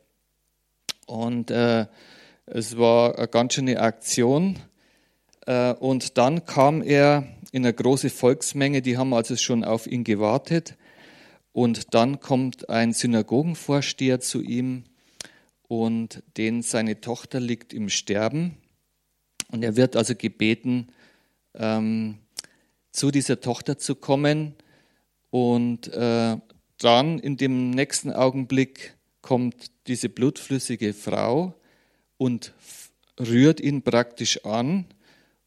Und 1.06 1.50
äh, 1.50 1.86
es 2.46 2.78
war 2.78 3.18
eine 3.18 3.28
ganz 3.28 3.54
schöne 3.54 3.80
Aktion. 3.80 4.58
Äh, 5.46 5.72
und 5.74 6.16
dann 6.16 6.46
kam 6.46 6.82
er 6.82 7.26
in 7.52 7.64
eine 7.64 7.74
große 7.74 8.10
Volksmenge, 8.10 8.80
die 8.80 8.96
haben 8.96 9.12
also 9.12 9.36
schon 9.36 9.64
auf 9.64 9.88
ihn 9.88 10.04
gewartet. 10.04 10.76
Und 11.52 11.94
dann 11.94 12.20
kommt 12.20 12.68
ein 12.68 12.92
Synagogenvorsteher 12.92 14.20
zu 14.20 14.40
ihm 14.40 14.84
und 15.68 16.22
den 16.36 16.62
seine 16.62 17.00
Tochter 17.00 17.40
liegt 17.40 17.72
im 17.72 17.88
Sterben. 17.88 18.56
Und 19.48 19.62
er 19.62 19.76
wird 19.76 19.96
also 19.96 20.14
gebeten, 20.14 20.88
ähm, 21.54 22.18
zu 22.92 23.10
dieser 23.10 23.40
Tochter 23.40 23.78
zu 23.78 23.94
kommen. 23.94 24.54
Und 25.30 25.88
äh, 25.92 26.36
dann 26.78 27.18
in 27.18 27.36
dem 27.36 27.70
nächsten 27.70 28.12
Augenblick 28.12 28.96
kommt 29.22 29.70
diese 29.86 30.08
blutflüssige 30.08 30.92
Frau 30.92 31.54
und 32.16 32.52
rührt 33.18 33.60
ihn 33.60 33.82
praktisch 33.82 34.44
an 34.44 34.86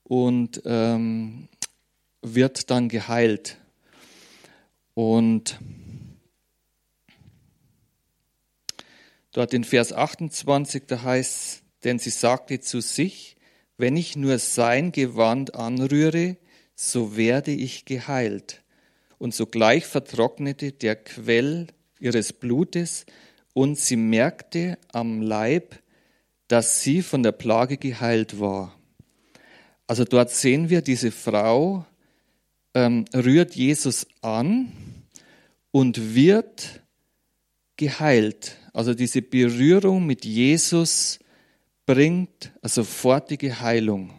und 0.03 0.61
ähm, 0.65 1.47
wird 2.21 2.69
dann 2.69 2.87
geheilt. 2.87 3.57
Und 4.93 5.59
Dort 9.33 9.53
in 9.53 9.63
Vers 9.63 9.91
28, 9.91 10.83
da 10.87 11.01
heißt, 11.01 11.63
denn 11.83 11.99
sie 11.99 12.11
sagte 12.11 12.59
zu 12.59 12.81
sich, 12.81 13.35
wenn 13.77 13.97
ich 13.97 14.15
nur 14.15 14.37
sein 14.37 14.91
Gewand 14.91 15.55
anrühre, 15.55 16.37
so 16.75 17.17
werde 17.17 17.51
ich 17.51 17.85
geheilt. 17.85 18.63
Und 19.17 19.33
sogleich 19.33 19.85
vertrocknete 19.85 20.71
der 20.71 20.95
Quell 20.95 21.67
ihres 21.99 22.31
Blutes 22.31 23.05
und 23.53 23.79
sie 23.79 23.95
merkte 23.95 24.77
am 24.91 25.21
Leib, 25.21 25.81
dass 26.47 26.81
sie 26.81 27.01
von 27.01 27.23
der 27.23 27.31
Plage 27.31 27.77
geheilt 27.77 28.39
war. 28.39 28.77
Also 29.87 30.05
dort 30.05 30.29
sehen 30.29 30.69
wir, 30.69 30.81
diese 30.81 31.11
Frau 31.11 31.85
ähm, 32.75 33.05
rührt 33.15 33.55
Jesus 33.55 34.05
an 34.21 34.71
und 35.71 36.13
wird 36.13 36.82
geheilt. 37.83 38.57
Also 38.71 38.93
diese 38.93 39.21
Berührung 39.21 40.05
mit 40.05 40.23
Jesus 40.23 41.19
bringt 41.85 42.51
eine 42.61 42.69
sofortige 42.69 43.59
Heilung. 43.59 44.13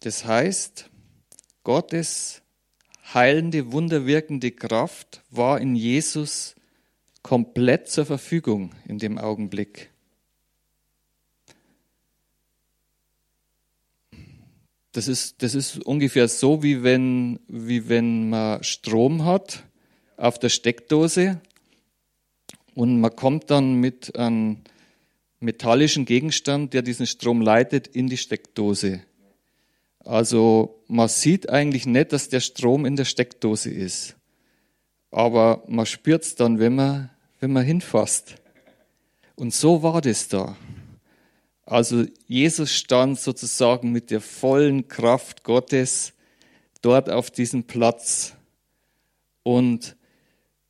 Das 0.00 0.24
heißt, 0.24 0.88
Gottes 1.62 2.42
heilende, 3.12 3.72
wunderwirkende 3.72 4.50
Kraft 4.50 5.22
war 5.30 5.60
in 5.60 5.76
Jesus 5.76 6.54
komplett 7.22 7.88
zur 7.88 8.06
Verfügung 8.06 8.74
in 8.86 8.98
dem 8.98 9.18
Augenblick. 9.18 9.90
Das 14.92 15.06
ist, 15.06 15.42
das 15.42 15.54
ist 15.54 15.84
ungefähr 15.84 16.26
so, 16.26 16.62
wie 16.62 16.82
wenn, 16.82 17.38
wie 17.46 17.88
wenn 17.88 18.30
man 18.30 18.64
Strom 18.64 19.24
hat 19.24 19.64
auf 20.16 20.38
der 20.38 20.48
Steckdose 20.48 21.40
und 22.74 23.00
man 23.00 23.14
kommt 23.14 23.50
dann 23.50 23.74
mit 23.74 24.16
einem 24.16 24.58
metallischen 25.38 26.04
Gegenstand, 26.04 26.74
der 26.74 26.82
diesen 26.82 27.06
Strom 27.06 27.40
leitet, 27.40 27.86
in 27.86 28.08
die 28.08 28.16
Steckdose. 28.16 29.02
Also 30.04 30.82
man 30.88 31.08
sieht 31.08 31.48
eigentlich 31.48 31.86
nicht, 31.86 32.12
dass 32.12 32.28
der 32.28 32.40
Strom 32.40 32.84
in 32.84 32.96
der 32.96 33.04
Steckdose 33.04 33.70
ist. 33.70 34.16
Aber 35.10 35.62
man 35.68 35.86
spürt 35.86 36.22
es 36.22 36.34
dann, 36.34 36.58
wenn 36.58 36.74
man, 36.74 37.10
wenn 37.40 37.52
man 37.52 37.64
hinfasst. 37.64 38.36
Und 39.36 39.54
so 39.54 39.82
war 39.82 40.00
das 40.00 40.28
da. 40.28 40.56
Also 41.70 42.04
Jesus 42.26 42.74
stand 42.74 43.20
sozusagen 43.20 43.92
mit 43.92 44.10
der 44.10 44.20
vollen 44.20 44.88
Kraft 44.88 45.44
Gottes 45.44 46.14
dort 46.82 47.08
auf 47.08 47.30
diesem 47.30 47.62
Platz. 47.62 48.34
Und 49.44 49.96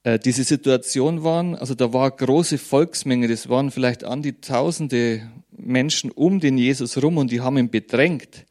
äh, 0.03 0.19
diese 0.19 0.45
Situation 0.45 1.25
waren, 1.25 1.55
also 1.55 1.75
da 1.75 1.95
war 1.95 2.11
große 2.11 2.59
Volksmenge, 2.59 3.29
das 3.29 3.49
waren 3.49 3.71
vielleicht 3.71 4.05
an 4.05 4.21
die 4.21 4.43
tausende 4.43 5.27
Menschen 5.51 6.11
um 6.11 6.39
den 6.39 6.59
Jesus 6.59 7.03
rum 7.03 7.17
und 7.17 7.31
die 7.31 7.41
haben 7.41 7.57
ihn 7.57 7.71
bedrängt. 7.71 8.45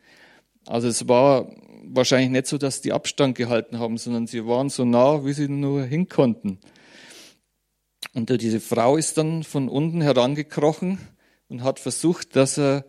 Also 0.66 0.88
es 0.88 1.08
war 1.08 1.52
wahrscheinlich 1.84 2.32
nicht 2.32 2.48
so, 2.48 2.58
dass 2.58 2.82
die 2.82 2.94
Abstand 2.94 3.38
gehalten 3.38 3.78
haben, 3.78 4.00
sondern 4.00 4.26
sie 4.26 4.44
waren 4.48 4.70
so 4.70 4.86
nah, 4.86 5.24
wie 5.24 5.34
sie 5.34 5.48
nur 5.48 5.84
hin 5.84 6.10
konnten. 6.10 6.58
Und 8.16 8.32
diese 8.42 8.60
Frau 8.60 8.98
ist 8.98 9.20
dann 9.20 9.44
von 9.44 9.70
unten 9.70 10.02
herangekrochen 10.02 10.98
und 11.50 11.64
hat 11.64 11.80
versucht, 11.80 12.36
dass, 12.36 12.58
er, 12.58 12.86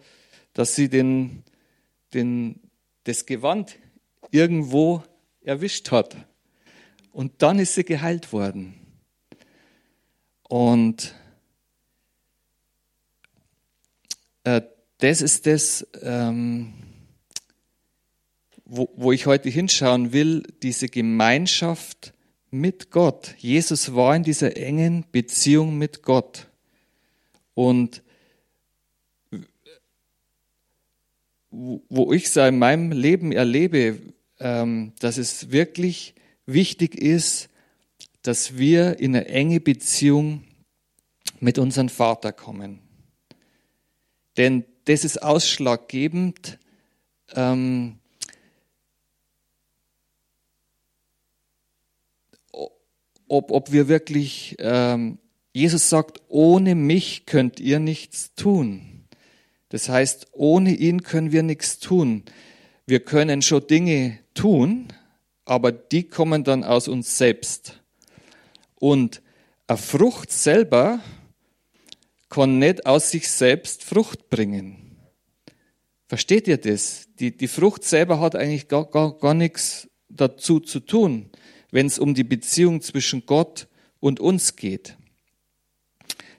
dass 0.52 0.74
sie 0.74 0.88
den, 0.88 1.42
den, 2.14 2.60
das 3.04 3.26
Gewand 3.26 3.76
irgendwo 4.30 5.02
erwischt 5.42 5.90
hat. 5.90 6.16
Und 7.12 7.42
dann 7.42 7.58
ist 7.58 7.74
sie 7.74 7.84
geheilt 7.84 8.32
worden. 8.32 8.74
Und 10.48 11.14
äh, 14.44 14.62
das 14.98 15.22
ist 15.22 15.46
das, 15.46 15.86
ähm, 16.02 16.74
wo, 18.64 18.90
wo 18.94 19.12
ich 19.12 19.26
heute 19.26 19.48
hinschauen 19.48 20.12
will, 20.12 20.42
diese 20.62 20.88
Gemeinschaft 20.88 22.12
mit 22.50 22.90
Gott. 22.90 23.34
Jesus 23.38 23.94
war 23.94 24.14
in 24.14 24.24
dieser 24.24 24.56
engen 24.56 25.04
Beziehung 25.10 25.78
mit 25.78 26.02
Gott. 26.02 26.48
Und 27.54 28.02
wo 31.50 32.12
ich 32.12 32.26
es 32.26 32.36
in 32.36 32.58
meinem 32.58 32.92
Leben 32.92 33.32
erlebe, 33.32 33.98
ähm, 34.38 34.92
dass 35.00 35.18
es 35.18 35.50
wirklich 35.50 36.14
wichtig 36.46 36.94
ist, 36.94 37.48
dass 38.22 38.56
wir 38.56 38.98
in 39.00 39.16
eine 39.16 39.26
enge 39.26 39.60
Beziehung 39.60 40.44
mit 41.40 41.58
unserem 41.58 41.88
Vater 41.88 42.32
kommen. 42.32 42.80
Denn 44.36 44.64
das 44.84 45.04
ist 45.04 45.22
ausschlaggebend, 45.22 46.58
ähm, 47.34 47.98
ob, 53.28 53.50
ob 53.50 53.72
wir 53.72 53.88
wirklich, 53.88 54.56
ähm, 54.58 55.18
Jesus 55.52 55.88
sagt, 55.88 56.20
ohne 56.28 56.74
mich 56.74 57.26
könnt 57.26 57.60
ihr 57.60 57.78
nichts 57.78 58.34
tun. 58.34 58.99
Das 59.70 59.88
heißt, 59.88 60.28
ohne 60.32 60.74
ihn 60.74 61.02
können 61.02 61.32
wir 61.32 61.42
nichts 61.42 61.78
tun. 61.78 62.24
Wir 62.86 63.00
können 63.00 63.42
schon 63.42 63.66
Dinge 63.66 64.18
tun, 64.34 64.88
aber 65.44 65.72
die 65.72 66.04
kommen 66.04 66.44
dann 66.44 66.62
aus 66.62 66.86
uns 66.86 67.16
selbst. 67.16 67.80
Und 68.74 69.22
eine 69.66 69.78
Frucht 69.78 70.30
selber 70.30 71.00
kann 72.28 72.58
nicht 72.58 72.86
aus 72.86 73.10
sich 73.10 73.28
selbst 73.30 73.82
Frucht 73.84 74.28
bringen. 74.28 74.96
Versteht 76.08 76.48
ihr 76.48 76.58
das? 76.58 77.08
Die, 77.18 77.36
die 77.36 77.48
Frucht 77.48 77.84
selber 77.84 78.20
hat 78.20 78.36
eigentlich 78.36 78.68
gar, 78.68 78.84
gar, 78.84 79.16
gar 79.16 79.34
nichts 79.34 79.88
dazu 80.08 80.60
zu 80.60 80.80
tun 80.80 81.30
wenn 81.70 81.86
es 81.86 81.98
um 81.98 82.14
die 82.14 82.24
Beziehung 82.24 82.80
zwischen 82.80 83.26
Gott 83.26 83.68
und 84.00 84.20
uns 84.20 84.56
geht. 84.56 84.96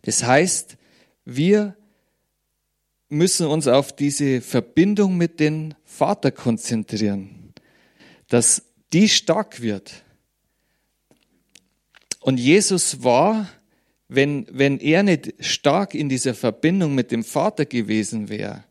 Das 0.04 0.24
heißt, 0.24 0.78
wir 1.26 1.78
müssen 3.12 3.48
uns 3.48 3.68
auf 3.68 3.96
diese 3.96 4.42
Verbindung 4.42 5.18
mit 5.18 5.40
dem 5.40 5.74
Vater 5.84 6.32
konzentrieren, 6.32 7.54
dass 8.28 8.64
die 8.94 9.10
stark 9.10 9.62
wird. 9.62 10.04
Und 12.22 12.40
Jesus 12.40 13.04
war, 13.04 13.50
wenn, 14.08 14.46
wenn 14.52 14.80
er 14.80 15.04
nicht 15.04 15.34
stark 15.40 15.94
in 15.94 16.10
dieser 16.10 16.34
Verbindung 16.34 16.96
mit 16.96 17.12
dem 17.12 17.24
Vater 17.24 17.66
gewesen 17.66 18.30
wäre, 18.30 18.64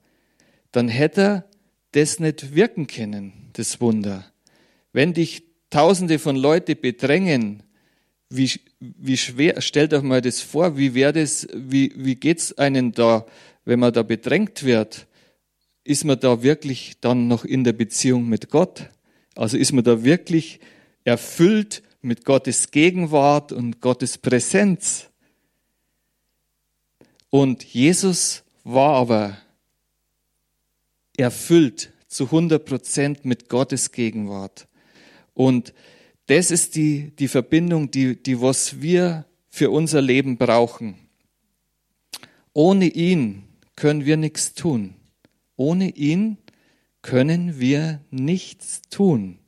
dann 0.72 0.88
hätte 0.88 1.20
er 1.20 1.44
das 1.92 2.20
nicht 2.20 2.54
wirken 2.54 2.86
können, 2.86 3.50
das 3.54 3.80
Wunder. 3.80 4.24
Wenn 4.92 5.12
dich 5.12 5.44
Tausende 5.70 6.18
von 6.18 6.34
Leute 6.34 6.74
bedrängen, 6.74 7.62
wie, 8.28 8.50
wie 8.80 9.16
schwer, 9.16 9.60
stellt 9.60 9.94
euch 9.94 10.02
mal 10.02 10.20
das 10.20 10.40
vor, 10.40 10.76
wie 10.76 10.94
wäre 10.94 11.12
das, 11.12 11.46
wie, 11.54 11.92
wie 11.96 12.16
geht's 12.16 12.58
einem 12.58 12.90
da, 12.90 13.24
wenn 13.64 13.80
man 13.80 13.92
da 13.92 14.02
bedrängt 14.02 14.64
wird? 14.64 15.06
Ist 15.84 16.04
man 16.04 16.20
da 16.20 16.42
wirklich 16.42 17.00
dann 17.00 17.28
noch 17.28 17.44
in 17.44 17.64
der 17.64 17.72
Beziehung 17.72 18.28
mit 18.28 18.50
Gott? 18.50 18.90
Also 19.34 19.56
ist 19.56 19.72
man 19.72 19.84
da 19.84 20.04
wirklich 20.04 20.60
erfüllt 21.04 21.82
mit 22.02 22.24
Gottes 22.24 22.70
Gegenwart 22.70 23.52
und 23.52 23.80
Gottes 23.80 24.18
Präsenz? 24.18 25.08
Und 27.30 27.64
Jesus 27.64 28.42
war 28.64 28.96
aber 28.96 29.38
erfüllt 31.16 31.92
zu 32.08 32.24
100 32.24 32.64
Prozent 32.64 33.24
mit 33.24 33.48
Gottes 33.48 33.92
Gegenwart. 33.92 34.66
Und 35.34 35.72
das 36.26 36.50
ist 36.50 36.76
die, 36.76 37.12
die 37.18 37.28
Verbindung, 37.28 37.90
die, 37.90 38.20
die 38.20 38.40
was 38.40 38.80
wir 38.80 39.26
für 39.48 39.70
unser 39.70 40.00
Leben 40.00 40.36
brauchen. 40.36 40.96
Ohne 42.52 42.86
ihn 42.86 43.44
können 43.80 44.04
wir 44.04 44.18
nichts 44.18 44.52
tun. 44.52 44.94
Ohne 45.56 45.88
ihn 45.88 46.36
können 47.00 47.58
wir 47.58 48.04
nichts 48.10 48.82
tun. 48.90 49.38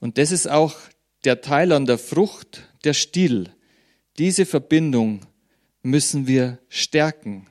Und 0.00 0.16
das 0.16 0.32
ist 0.32 0.48
auch 0.48 0.74
der 1.24 1.42
Teil 1.42 1.72
an 1.72 1.84
der 1.84 1.98
Frucht, 1.98 2.66
der 2.84 2.94
Stiel. 2.94 3.50
Diese 4.16 4.46
Verbindung 4.46 5.20
müssen 5.82 6.26
wir 6.26 6.60
stärken. 6.70 7.46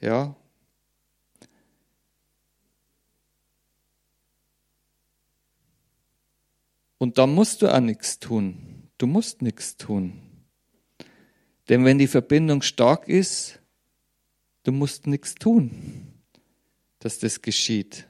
Ja, 0.00 0.34
Und 6.96 7.18
da 7.18 7.26
musst 7.26 7.60
du 7.60 7.68
auch 7.68 7.80
nichts 7.80 8.18
tun. 8.18 8.88
Du 8.96 9.06
musst 9.06 9.42
nichts 9.42 9.76
tun. 9.76 10.23
Denn 11.68 11.84
wenn 11.84 11.98
die 11.98 12.06
Verbindung 12.06 12.62
stark 12.62 13.08
ist, 13.08 13.58
du 14.64 14.72
musst 14.72 15.06
nichts 15.06 15.34
tun, 15.34 15.70
dass 16.98 17.18
das 17.18 17.40
geschieht. 17.40 18.06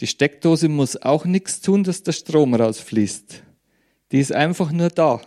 Die 0.00 0.06
Steckdose 0.06 0.68
muss 0.68 0.96
auch 0.96 1.24
nichts 1.24 1.60
tun, 1.60 1.82
dass 1.82 2.02
der 2.02 2.12
Strom 2.12 2.54
rausfließt. 2.54 3.42
Die 4.12 4.20
ist 4.20 4.32
einfach 4.32 4.70
nur 4.70 4.90
da. 4.90 5.20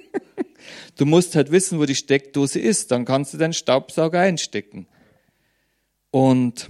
du 0.96 1.06
musst 1.06 1.34
halt 1.34 1.50
wissen, 1.50 1.78
wo 1.78 1.86
die 1.86 1.94
Steckdose 1.94 2.60
ist, 2.60 2.90
dann 2.90 3.04
kannst 3.04 3.34
du 3.34 3.38
deinen 3.38 3.54
Staubsauger 3.54 4.20
einstecken. 4.20 4.86
Und 6.12 6.68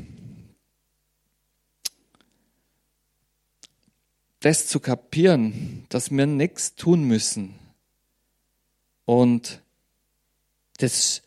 das 4.39 4.67
zu 4.67 4.81
kapieren, 4.81 5.85
dass 5.91 6.11
wir 6.11 6.27
nichts 6.27 6.75
tun 6.75 7.05
müssen 7.05 7.60
und 9.11 9.61
das 10.79 11.23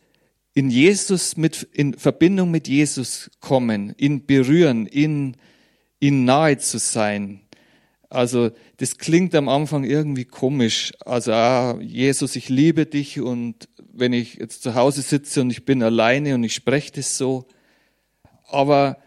in 0.53 0.69
Jesus 0.69 1.35
mit, 1.35 1.63
in 1.73 1.95
Verbindung 1.95 2.49
mit 2.49 2.69
Jesus 2.69 3.29
kommen, 3.41 3.93
ihn 3.97 4.25
berühren, 4.25 4.87
ihn, 4.87 5.35
ihn 5.99 6.23
nahe 6.23 6.57
zu 6.59 6.79
sein. 6.79 7.41
Also, 8.09 8.51
das 8.77 8.99
klingt 8.99 9.35
am 9.35 9.49
Anfang 9.49 9.83
irgendwie 9.83 10.23
komisch. 10.23 10.93
Also, 11.01 11.33
ah, 11.33 11.77
Jesus, 11.81 12.37
ich 12.37 12.47
liebe 12.47 12.85
dich 12.85 13.19
und 13.19 13.67
wenn 13.91 14.13
ich 14.13 14.35
jetzt 14.35 14.63
zu 14.63 14.75
Hause 14.75 15.01
sitze 15.01 15.41
und 15.41 15.49
ich 15.49 15.65
bin 15.65 15.83
alleine 15.83 16.35
und 16.35 16.45
ich 16.45 16.53
spreche 16.53 16.93
das 16.93 17.17
so. 17.17 17.47
Aber 18.47 18.97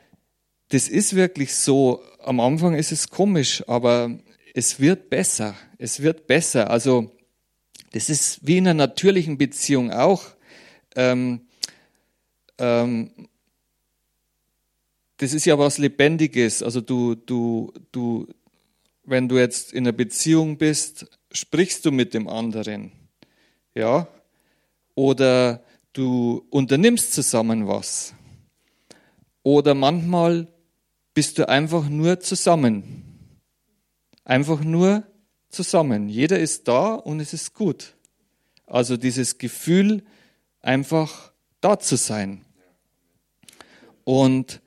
das 0.69 0.89
ist 0.89 1.17
wirklich 1.17 1.55
so. 1.55 2.03
Am 2.23 2.41
Anfang 2.41 2.75
ist 2.75 2.93
es 2.93 3.09
komisch, 3.09 3.67
aber 3.69 4.19
es 4.53 4.81
wird 4.81 5.09
besser. 5.09 5.55
Es 5.79 6.03
wird 6.03 6.27
besser. 6.27 6.69
Also 6.69 7.16
das 7.97 8.11
ist 8.11 8.47
wie 8.47 8.59
in 8.59 8.69
einer 8.69 8.75
natürlichen 8.75 9.39
Beziehung 9.39 9.91
auch. 9.91 10.23
Ähm, 10.95 11.41
ähm, 12.59 13.11
das 15.17 15.33
ist 15.33 15.47
ja 15.47 15.59
was 15.59 15.79
Lebendiges. 15.79 16.63
Also 16.63 16.83
du, 16.83 17.15
du, 17.15 17.73
du, 17.93 18.27
wenn 19.05 19.31
du 19.31 19.39
jetzt 19.39 19.73
in 19.73 19.85
einer 19.85 19.93
Beziehung 19.93 20.59
bist, 20.59 21.07
sprichst 21.33 21.87
du 21.87 21.91
mit 21.91 22.13
dem 22.13 22.29
anderen, 22.29 22.93
ja, 23.75 24.07
oder 24.95 25.65
du 25.95 26.47
unternimmst 26.51 27.15
zusammen 27.15 27.67
was, 27.67 28.13
oder 29.43 29.73
manchmal 29.73 30.49
bist 31.15 31.39
du 31.39 31.49
einfach 31.49 31.89
nur 31.89 32.21
zusammen. 32.21 33.05
Einfach 34.23 34.63
nur 34.63 35.03
zusammen. 35.49 36.09
Jeder 36.09 36.39
ist 36.39 36.69
da 36.69 36.95
und 36.95 37.21
es 37.21 37.33
ist 37.33 37.55
gut. 37.55 37.95
Also 38.67 38.97
dieses 38.97 39.39
Gefühl, 39.39 40.03
einfach 40.61 41.33
da 41.61 41.79
zu 41.79 41.97
sein. 41.97 42.45
Und 44.05 44.61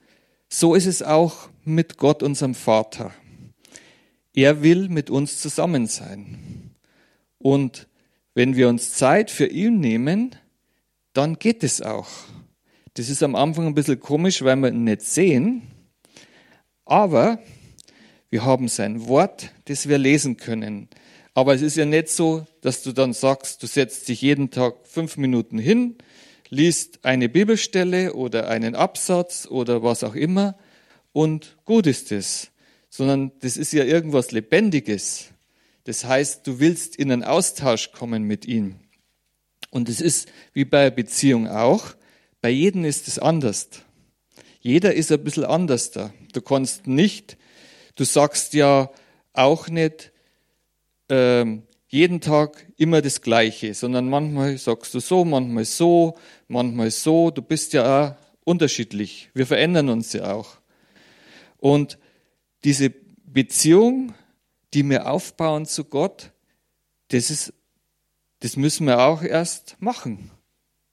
so 0.48 0.74
ist 0.74 0.86
es 0.86 1.02
auch 1.02 1.48
mit 1.64 1.96
Gott, 1.96 2.22
unserem 2.22 2.54
Vater. 2.54 3.12
Er 4.34 4.62
will 4.62 4.88
mit 4.88 5.10
uns 5.10 5.40
zusammen 5.40 5.86
sein. 5.86 6.72
Und 7.38 7.88
wenn 8.34 8.56
wir 8.56 8.68
uns 8.68 8.92
Zeit 8.92 9.30
für 9.30 9.46
ihn 9.46 9.80
nehmen, 9.80 10.36
dann 11.12 11.38
geht 11.38 11.62
es 11.62 11.82
auch. 11.82 12.08
Das 12.94 13.08
ist 13.08 13.22
am 13.22 13.34
Anfang 13.34 13.66
ein 13.66 13.74
bisschen 13.74 14.00
komisch, 14.00 14.42
weil 14.42 14.56
wir 14.56 14.68
ihn 14.68 14.84
nicht 14.84 15.02
sehen. 15.02 15.62
Aber 16.84 17.38
wir 18.30 18.44
haben 18.44 18.68
sein 18.68 19.08
Wort, 19.08 19.50
das 19.66 19.88
wir 19.88 19.98
lesen 19.98 20.36
können. 20.36 20.88
Aber 21.34 21.54
es 21.54 21.62
ist 21.62 21.76
ja 21.76 21.84
nicht 21.84 22.08
so, 22.08 22.46
dass 22.60 22.82
du 22.82 22.92
dann 22.92 23.12
sagst, 23.12 23.62
du 23.62 23.66
setzt 23.66 24.08
dich 24.08 24.22
jeden 24.22 24.50
Tag 24.50 24.74
fünf 24.84 25.16
Minuten 25.16 25.58
hin, 25.58 25.96
liest 26.48 27.04
eine 27.04 27.28
Bibelstelle 27.28 28.14
oder 28.14 28.48
einen 28.48 28.74
Absatz 28.74 29.46
oder 29.46 29.82
was 29.82 30.04
auch 30.04 30.14
immer 30.14 30.56
und 31.12 31.56
gut 31.64 31.86
ist 31.86 32.12
es. 32.12 32.50
Sondern 32.88 33.32
das 33.40 33.56
ist 33.56 33.72
ja 33.72 33.84
irgendwas 33.84 34.32
Lebendiges. 34.32 35.28
Das 35.84 36.04
heißt, 36.04 36.46
du 36.46 36.58
willst 36.58 36.96
in 36.96 37.12
einen 37.12 37.24
Austausch 37.24 37.92
kommen 37.92 38.24
mit 38.24 38.46
ihm. 38.46 38.76
Und 39.70 39.88
es 39.88 40.00
ist 40.00 40.28
wie 40.52 40.64
bei 40.64 40.82
einer 40.82 40.90
Beziehung 40.90 41.48
auch, 41.48 41.94
bei 42.40 42.50
jedem 42.50 42.84
ist 42.84 43.06
es 43.06 43.18
anders. 43.18 43.68
Jeder 44.60 44.94
ist 44.94 45.12
ein 45.12 45.22
bisschen 45.22 45.44
anders 45.44 45.90
da. 45.90 46.12
Du 46.32 46.42
kannst 46.42 46.86
nicht, 46.86 47.36
du 48.00 48.06
sagst 48.06 48.54
ja 48.54 48.90
auch 49.34 49.68
nicht 49.68 50.10
ähm, 51.10 51.64
jeden 51.88 52.22
Tag 52.22 52.66
immer 52.78 53.02
das 53.02 53.20
Gleiche, 53.20 53.74
sondern 53.74 54.08
manchmal 54.08 54.56
sagst 54.56 54.94
du 54.94 55.00
so, 55.00 55.26
manchmal 55.26 55.66
so, 55.66 56.16
manchmal 56.48 56.90
so. 56.90 57.30
Du 57.30 57.42
bist 57.42 57.74
ja 57.74 58.08
auch 58.08 58.14
unterschiedlich. 58.44 59.28
Wir 59.34 59.46
verändern 59.46 59.90
uns 59.90 60.14
ja 60.14 60.32
auch. 60.32 60.56
Und 61.58 61.98
diese 62.64 62.88
Beziehung, 62.88 64.14
die 64.72 64.88
wir 64.88 65.10
aufbauen 65.10 65.66
zu 65.66 65.84
Gott, 65.84 66.32
das 67.08 67.30
ist, 67.30 67.52
das 68.38 68.56
müssen 68.56 68.86
wir 68.86 69.00
auch 69.00 69.22
erst 69.22 69.76
machen. 69.78 70.30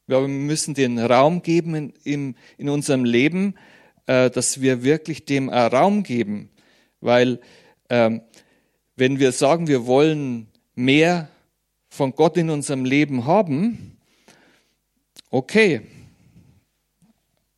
Wir 0.07 0.19
müssen 0.27 0.73
den 0.73 0.99
Raum 0.99 1.41
geben 1.41 1.73
in, 1.73 1.93
in, 2.03 2.35
in 2.57 2.67
unserem 2.67 3.05
Leben, 3.05 3.55
äh, 4.07 4.29
dass 4.29 4.59
wir 4.59 4.83
wirklich 4.83 5.23
dem 5.23 5.47
Raum 5.47 6.03
geben. 6.03 6.49
Weil 7.01 7.39
ähm, 7.89 8.21
wenn 8.95 9.19
wir 9.19 9.31
sagen, 9.31 9.67
wir 9.67 9.85
wollen 9.85 10.47
mehr 10.75 11.29
von 11.89 12.11
Gott 12.11 12.37
in 12.37 12.49
unserem 12.49 12.85
Leben 12.85 13.25
haben, 13.25 13.97
okay, 15.29 15.81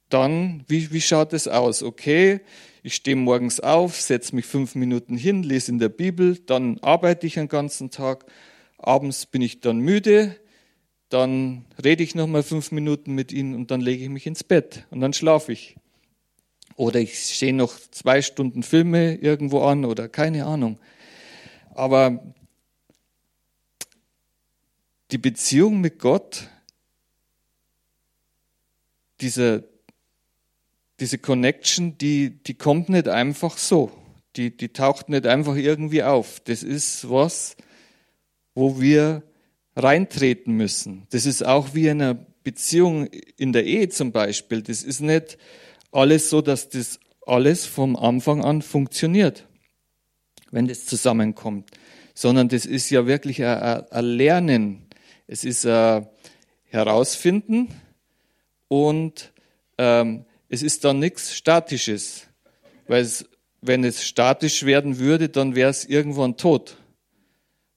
dann, 0.10 0.64
wie, 0.68 0.92
wie 0.92 1.02
schaut 1.02 1.34
es 1.34 1.48
aus? 1.48 1.84
Okay, 1.84 2.42
ich 2.84 2.96
stehe 2.96 3.16
morgens 3.16 3.60
auf, 3.60 4.00
setze 4.00 4.36
mich 4.36 4.46
fünf 4.46 4.76
Minuten 4.76 5.18
hin, 5.18 5.44
lese 5.44 5.72
in 5.72 5.80
der 5.80 5.90
Bibel, 5.90 6.38
dann 6.38 6.80
arbeite 6.80 7.28
ich 7.28 7.36
den 7.36 7.48
ganzen 7.48 7.92
Tag, 7.92 8.26
abends 8.78 9.26
bin 9.26 9.42
ich 9.42 9.60
dann 9.60 9.80
müde, 9.80 10.36
dann 11.10 11.66
rede 11.84 12.04
ich 12.04 12.16
noch 12.16 12.28
mal 12.28 12.44
fünf 12.44 12.72
Minuten 12.72 13.14
mit 13.14 13.32
ihnen 13.32 13.56
und 13.56 13.72
dann 13.72 13.82
lege 13.82 14.04
ich 14.04 14.10
mich 14.10 14.28
ins 14.28 14.44
Bett 14.44 14.86
und 14.90 15.02
dann 15.02 15.14
schlafe 15.14 15.52
ich. 15.52 15.76
Oder 16.80 17.02
ich 17.02 17.20
sehe 17.20 17.54
noch 17.54 17.78
zwei 17.92 18.22
Stunden 18.22 18.64
Filme 18.64 19.16
irgendwo 19.16 19.64
an 19.64 19.84
oder 19.84 20.08
keine 20.08 20.46
Ahnung. 20.46 20.80
Aber 21.76 22.24
die 25.12 25.18
Beziehung 25.18 25.82
mit 25.82 26.00
Gott, 26.00 26.48
diese, 29.20 29.68
diese 31.02 31.18
Connection, 31.18 31.98
die, 31.98 32.42
die 32.44 32.54
kommt 32.54 32.88
nicht 32.88 33.10
einfach 33.10 33.58
so. 33.58 33.92
Die, 34.38 34.56
die 34.56 34.70
taucht 34.70 35.10
nicht 35.10 35.28
einfach 35.28 35.58
irgendwie 35.58 36.04
auf. 36.04 36.40
Das 36.46 36.64
ist 36.64 37.10
was, 37.10 37.58
wo 38.56 38.80
wir 38.80 39.24
reintreten 39.76 40.56
müssen. 40.56 41.08
Das 41.10 41.26
ist 41.26 41.46
auch 41.46 41.74
wie 41.74 41.90
in 41.90 42.02
einer 42.02 42.26
Beziehung 42.46 43.08
in 43.36 43.52
der 43.52 43.66
Ehe 43.66 43.90
zum 43.90 44.14
Beispiel. 44.14 44.62
Das 44.62 44.82
ist 44.82 45.02
nicht 45.02 45.38
alles 45.92 46.30
so, 46.30 46.42
dass 46.42 46.70
das 46.70 47.00
alles 47.26 47.66
vom 47.66 47.96
Anfang 47.96 48.44
an 48.44 48.62
funktioniert, 48.62 49.48
wenn 50.52 50.68
das 50.68 50.86
zusammenkommt, 50.86 51.70
sondern 52.14 52.50
das 52.50 52.66
ist 52.66 52.90
ja 52.90 53.06
wirklich 53.06 53.44
ein, 53.44 53.84
ein 53.90 54.06
Lernen. 54.06 54.88
Es 55.28 55.44
ist 55.44 55.66
ein 55.66 56.08
Herausfinden 56.66 57.70
und 58.68 59.32
ähm, 59.78 60.26
es 60.50 60.64
ist 60.64 60.84
dann 60.84 61.00
nichts 61.00 61.36
Statisches, 61.36 62.28
weil 62.88 63.04
es, 63.04 63.26
wenn 63.62 63.84
es 63.84 64.04
statisch 64.04 64.66
werden 64.66 64.98
würde, 64.98 65.30
dann 65.30 65.56
wäre 65.56 65.70
es 65.70 65.86
irgendwann 65.86 66.38
tot. 66.38 66.78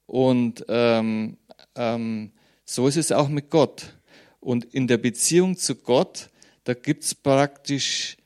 Und 0.07 0.65
ähm, 0.69 1.37
ähm, 1.75 2.33
so 2.65 2.89
ist 2.89 2.97
es 2.97 3.13
auch 3.13 3.29
mit 3.29 3.51
Gott. 3.51 3.95
Und 4.41 4.65
in 4.65 4.87
der 4.87 4.99
Beziehung 4.99 5.57
zu 5.57 5.77
Gott, 5.77 6.31
da 6.65 6.75
gibt 6.75 7.05
es 7.05 7.15
praktisch 7.15 8.17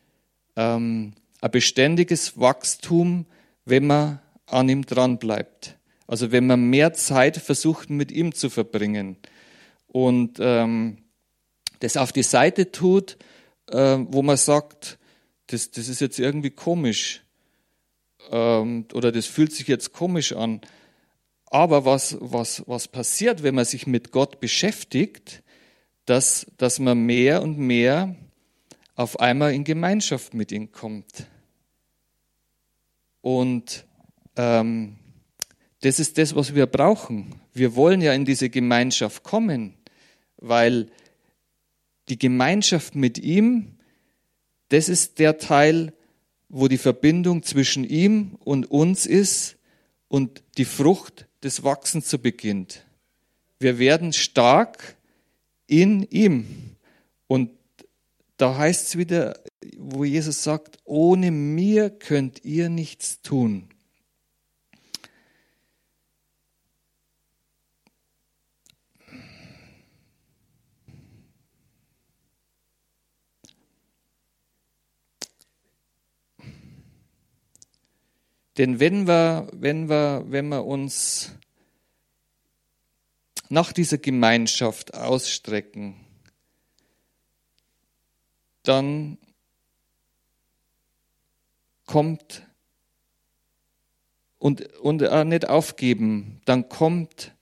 ähm, 0.56 1.14
ein 1.40 1.50
beständiges 1.50 2.38
Wachstum, 2.38 3.26
wenn 3.64 3.86
man 3.86 4.20
an 4.46 4.68
ihm 4.68 4.84
dran 4.84 5.18
bleibt. 5.18 5.76
Also 6.06 6.30
wenn 6.32 6.46
man 6.46 6.70
mehr 6.70 6.92
Zeit 6.92 7.36
versucht, 7.36 7.90
mit 7.90 8.12
ihm 8.12 8.34
zu 8.34 8.48
verbringen 8.48 9.16
und 9.88 10.38
ähm, 10.40 10.98
das 11.80 11.96
auf 11.96 12.12
die 12.12 12.22
Seite 12.22 12.70
tut, 12.70 13.16
äh, 13.68 13.98
wo 13.98 14.22
man 14.22 14.36
sagt, 14.36 14.98
das, 15.48 15.70
das 15.70 15.88
ist 15.88 16.00
jetzt 16.00 16.18
irgendwie 16.18 16.50
komisch 16.50 17.22
ähm, 18.30 18.86
oder 18.92 19.12
das 19.12 19.26
fühlt 19.26 19.52
sich 19.52 19.66
jetzt 19.66 19.92
komisch 19.92 20.32
an. 20.32 20.60
Aber 21.46 21.84
was, 21.84 22.16
was, 22.20 22.62
was 22.66 22.88
passiert, 22.88 23.42
wenn 23.42 23.54
man 23.54 23.64
sich 23.64 23.86
mit 23.86 24.10
Gott 24.10 24.40
beschäftigt, 24.40 25.42
dass, 26.04 26.46
dass 26.56 26.78
man 26.78 26.98
mehr 26.98 27.42
und 27.42 27.58
mehr 27.58 28.16
auf 28.96 29.20
einmal 29.20 29.54
in 29.54 29.62
Gemeinschaft 29.62 30.34
mit 30.34 30.50
ihm 30.50 30.72
kommt. 30.72 31.26
Und 33.20 33.84
ähm, 34.36 34.96
das 35.82 36.00
ist 36.00 36.18
das, 36.18 36.34
was 36.34 36.54
wir 36.54 36.66
brauchen. 36.66 37.34
Wir 37.52 37.76
wollen 37.76 38.00
ja 38.00 38.12
in 38.14 38.24
diese 38.24 38.48
Gemeinschaft 38.48 39.22
kommen, 39.22 39.74
weil 40.38 40.90
die 42.08 42.18
Gemeinschaft 42.18 42.94
mit 42.94 43.18
ihm, 43.18 43.76
das 44.70 44.88
ist 44.88 45.18
der 45.18 45.38
Teil, 45.38 45.92
wo 46.48 46.68
die 46.68 46.78
Verbindung 46.78 47.42
zwischen 47.42 47.84
ihm 47.84 48.36
und 48.44 48.70
uns 48.70 49.04
ist 49.06 49.56
und 50.08 50.42
die 50.56 50.64
Frucht 50.64 51.26
des 51.42 51.62
Wachsens 51.64 52.06
zu 52.06 52.18
beginnt. 52.18 52.84
Wir 53.58 53.78
werden 53.78 54.12
stark 54.12 54.96
in 55.66 56.02
ihm. 56.04 56.76
Und 57.26 57.50
da 58.36 58.56
heißt 58.56 58.88
es 58.88 58.98
wieder, 58.98 59.42
wo 59.78 60.04
Jesus 60.04 60.42
sagt, 60.42 60.78
ohne 60.84 61.30
mir 61.30 61.90
könnt 61.90 62.44
ihr 62.44 62.68
nichts 62.68 63.22
tun. 63.22 63.68
Denn 78.58 78.80
wenn 78.80 79.06
wir, 79.06 79.48
wenn 79.52 79.88
wir, 79.90 80.24
wenn 80.28 80.48
wir 80.48 80.64
uns 80.64 81.32
nach 83.50 83.72
dieser 83.72 83.98
Gemeinschaft 83.98 84.94
ausstrecken, 84.94 86.05
dann 88.68 89.18
kommt 91.86 92.46
und, 94.38 94.76
und 94.76 95.08
auch 95.08 95.24
nicht 95.24 95.48
aufgeben, 95.48 96.40
dann 96.44 96.68
kommt 96.68 97.32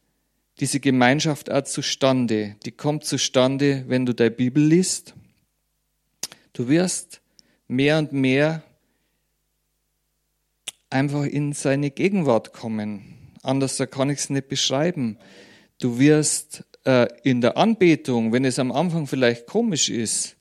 diese 0.60 0.80
Gemeinschaft 0.80 1.50
auch 1.50 1.64
zustande. 1.64 2.56
Die 2.64 2.72
kommt 2.72 3.04
zustande, 3.04 3.84
wenn 3.88 4.06
du 4.06 4.14
deine 4.14 4.30
Bibel 4.30 4.62
liest. 4.62 5.14
Du 6.52 6.68
wirst 6.68 7.20
mehr 7.66 7.98
und 7.98 8.12
mehr 8.12 8.62
einfach 10.90 11.24
in 11.24 11.52
seine 11.52 11.90
Gegenwart 11.90 12.52
kommen. 12.52 13.32
Anders 13.42 13.82
kann 13.90 14.10
ich 14.10 14.20
es 14.20 14.30
nicht 14.30 14.48
beschreiben. 14.48 15.18
Du 15.78 15.98
wirst 15.98 16.64
äh, 16.84 17.08
in 17.24 17.40
der 17.40 17.56
Anbetung, 17.56 18.32
wenn 18.32 18.44
es 18.44 18.60
am 18.60 18.70
Anfang 18.70 19.08
vielleicht 19.08 19.46
komisch 19.46 19.88
ist, 19.88 20.36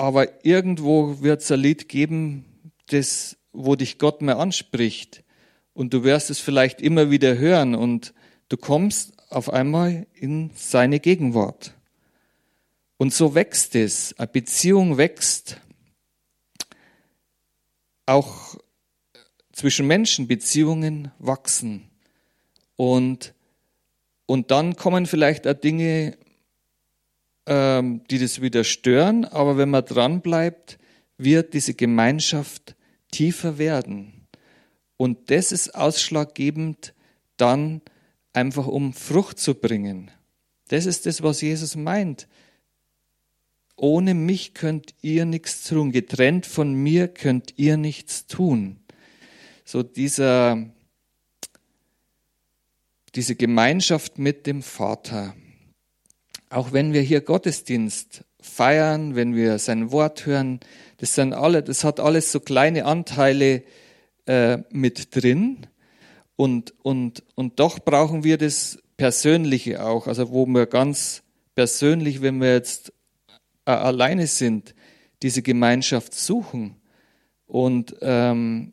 aber 0.00 0.46
irgendwo 0.46 1.20
wird 1.20 1.42
es 1.42 1.50
ein 1.50 1.60
Lied 1.60 1.86
geben, 1.86 2.46
das, 2.86 3.36
wo 3.52 3.76
dich 3.76 3.98
Gott 3.98 4.22
mehr 4.22 4.38
anspricht. 4.38 5.24
Und 5.74 5.92
du 5.92 6.04
wirst 6.04 6.30
es 6.30 6.40
vielleicht 6.40 6.80
immer 6.80 7.10
wieder 7.10 7.36
hören 7.36 7.74
und 7.74 8.14
du 8.48 8.56
kommst 8.56 9.12
auf 9.28 9.52
einmal 9.52 10.06
in 10.14 10.52
seine 10.54 11.00
Gegenwart. 11.00 11.74
Und 12.96 13.12
so 13.12 13.34
wächst 13.34 13.74
es. 13.74 14.18
Eine 14.18 14.28
Beziehung 14.28 14.96
wächst. 14.96 15.58
Auch 18.06 18.56
zwischen 19.52 19.86
Menschen 19.86 20.26
Beziehungen 20.26 21.12
wachsen. 21.18 21.90
Und, 22.76 23.34
und 24.24 24.50
dann 24.50 24.76
kommen 24.76 25.04
vielleicht 25.04 25.46
auch 25.46 25.52
Dinge, 25.52 26.16
ähm, 27.50 28.02
die 28.10 28.18
das 28.18 28.40
wieder 28.40 28.64
stören, 28.64 29.26
aber 29.26 29.58
wenn 29.58 29.68
man 29.68 29.84
dran 29.84 30.22
bleibt, 30.22 30.78
wird 31.18 31.52
diese 31.52 31.74
Gemeinschaft 31.74 32.74
tiefer 33.12 33.58
werden. 33.58 34.26
Und 34.96 35.30
das 35.30 35.52
ist 35.52 35.74
ausschlaggebend 35.74 36.94
dann 37.36 37.82
einfach 38.32 38.66
um 38.66 38.94
Frucht 38.94 39.38
zu 39.38 39.54
bringen. 39.54 40.10
Das 40.68 40.86
ist 40.86 41.04
das, 41.04 41.22
was 41.22 41.42
Jesus 41.42 41.76
meint. 41.76 42.26
Ohne 43.76 44.14
mich 44.14 44.54
könnt 44.54 44.94
ihr 45.02 45.26
nichts 45.26 45.64
tun. 45.68 45.92
Getrennt 45.92 46.46
von 46.46 46.72
mir 46.72 47.08
könnt 47.08 47.54
ihr 47.58 47.76
nichts 47.76 48.26
tun 48.26 48.80
so 49.70 49.84
dieser, 49.84 50.68
diese 53.14 53.36
Gemeinschaft 53.36 54.18
mit 54.18 54.46
dem 54.48 54.62
Vater. 54.62 55.34
Auch 56.50 56.72
wenn 56.72 56.92
wir 56.92 57.00
hier 57.00 57.20
Gottesdienst 57.20 58.24
feiern, 58.40 59.14
wenn 59.14 59.36
wir 59.36 59.60
sein 59.60 59.92
Wort 59.92 60.26
hören, 60.26 60.58
das 60.96 61.14
sind 61.14 61.32
alle, 61.32 61.62
das 61.62 61.84
hat 61.84 62.00
alles 62.00 62.32
so 62.32 62.40
kleine 62.40 62.86
Anteile 62.86 63.62
äh, 64.26 64.58
mit 64.70 65.14
drin. 65.14 65.68
Und, 66.34 66.74
und, 66.82 67.22
und 67.36 67.60
doch 67.60 67.78
brauchen 67.78 68.24
wir 68.24 68.36
das 68.36 68.78
Persönliche 68.96 69.84
auch, 69.84 70.08
also 70.08 70.30
wo 70.32 70.44
wir 70.46 70.66
ganz 70.66 71.22
persönlich, 71.54 72.20
wenn 72.20 72.40
wir 72.40 72.52
jetzt 72.52 72.92
äh, 73.64 73.70
alleine 73.70 74.26
sind, 74.26 74.74
diese 75.22 75.42
Gemeinschaft 75.42 76.14
suchen 76.14 76.76
und, 77.46 77.94
ähm, 78.00 78.72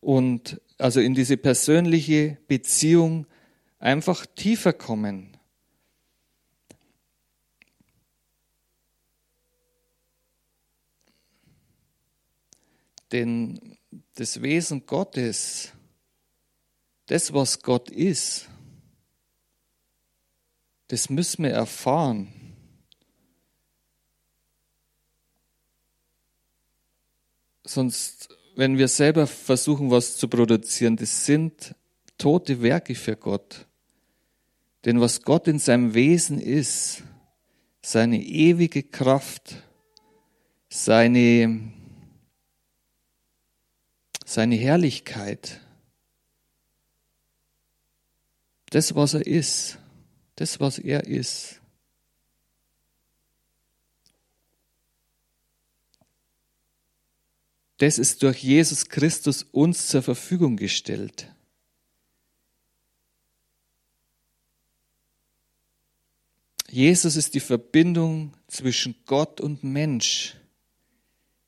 und 0.00 0.60
also 0.78 1.00
in 1.00 1.14
diese 1.14 1.36
persönliche 1.36 2.38
Beziehung 2.48 3.26
einfach 3.78 4.24
tiefer 4.24 4.72
kommen. 4.72 5.29
Denn 13.12 13.76
das 14.14 14.40
Wesen 14.40 14.86
Gottes, 14.86 15.72
das, 17.06 17.32
was 17.32 17.60
Gott 17.60 17.90
ist, 17.90 18.48
das 20.88 21.10
müssen 21.10 21.44
wir 21.44 21.52
erfahren. 21.52 22.32
Sonst, 27.64 28.28
wenn 28.56 28.78
wir 28.78 28.88
selber 28.88 29.26
versuchen, 29.26 29.90
was 29.90 30.16
zu 30.16 30.28
produzieren, 30.28 30.96
das 30.96 31.24
sind 31.24 31.74
tote 32.18 32.62
Werke 32.62 32.94
für 32.94 33.16
Gott. 33.16 33.66
Denn 34.84 35.00
was 35.00 35.22
Gott 35.22 35.46
in 35.46 35.58
seinem 35.58 35.94
Wesen 35.94 36.40
ist, 36.40 37.02
seine 37.82 38.22
ewige 38.22 38.82
Kraft, 38.82 39.56
seine 40.68 41.72
seine 44.30 44.54
Herrlichkeit, 44.54 45.60
das, 48.66 48.94
was 48.94 49.14
er 49.14 49.26
ist, 49.26 49.76
das, 50.36 50.60
was 50.60 50.78
er 50.78 51.04
ist. 51.04 51.60
Das 57.78 57.98
ist 57.98 58.22
durch 58.22 58.38
Jesus 58.44 58.88
Christus 58.88 59.42
uns 59.50 59.88
zur 59.88 60.02
Verfügung 60.02 60.56
gestellt. 60.56 61.28
Jesus 66.68 67.16
ist 67.16 67.34
die 67.34 67.40
Verbindung 67.40 68.32
zwischen 68.46 68.94
Gott 69.06 69.40
und 69.40 69.64
Mensch. 69.64 70.36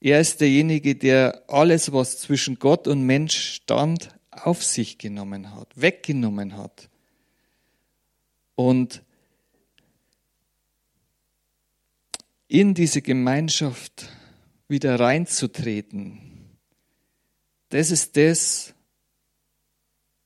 Er 0.04 0.20
ist 0.20 0.40
derjenige, 0.40 0.96
der 0.96 1.44
alles, 1.46 1.92
was 1.92 2.18
zwischen 2.18 2.58
Gott 2.58 2.88
und 2.88 3.06
Mensch 3.06 3.36
stand, 3.54 4.08
auf 4.32 4.64
sich 4.64 4.98
genommen 4.98 5.54
hat, 5.54 5.68
weggenommen 5.80 6.56
hat. 6.56 6.88
Und 8.56 9.04
in 12.48 12.74
diese 12.74 13.00
Gemeinschaft 13.00 14.08
wieder 14.66 14.98
reinzutreten, 14.98 16.18
das 17.68 17.92
ist 17.92 18.16
das, 18.16 18.74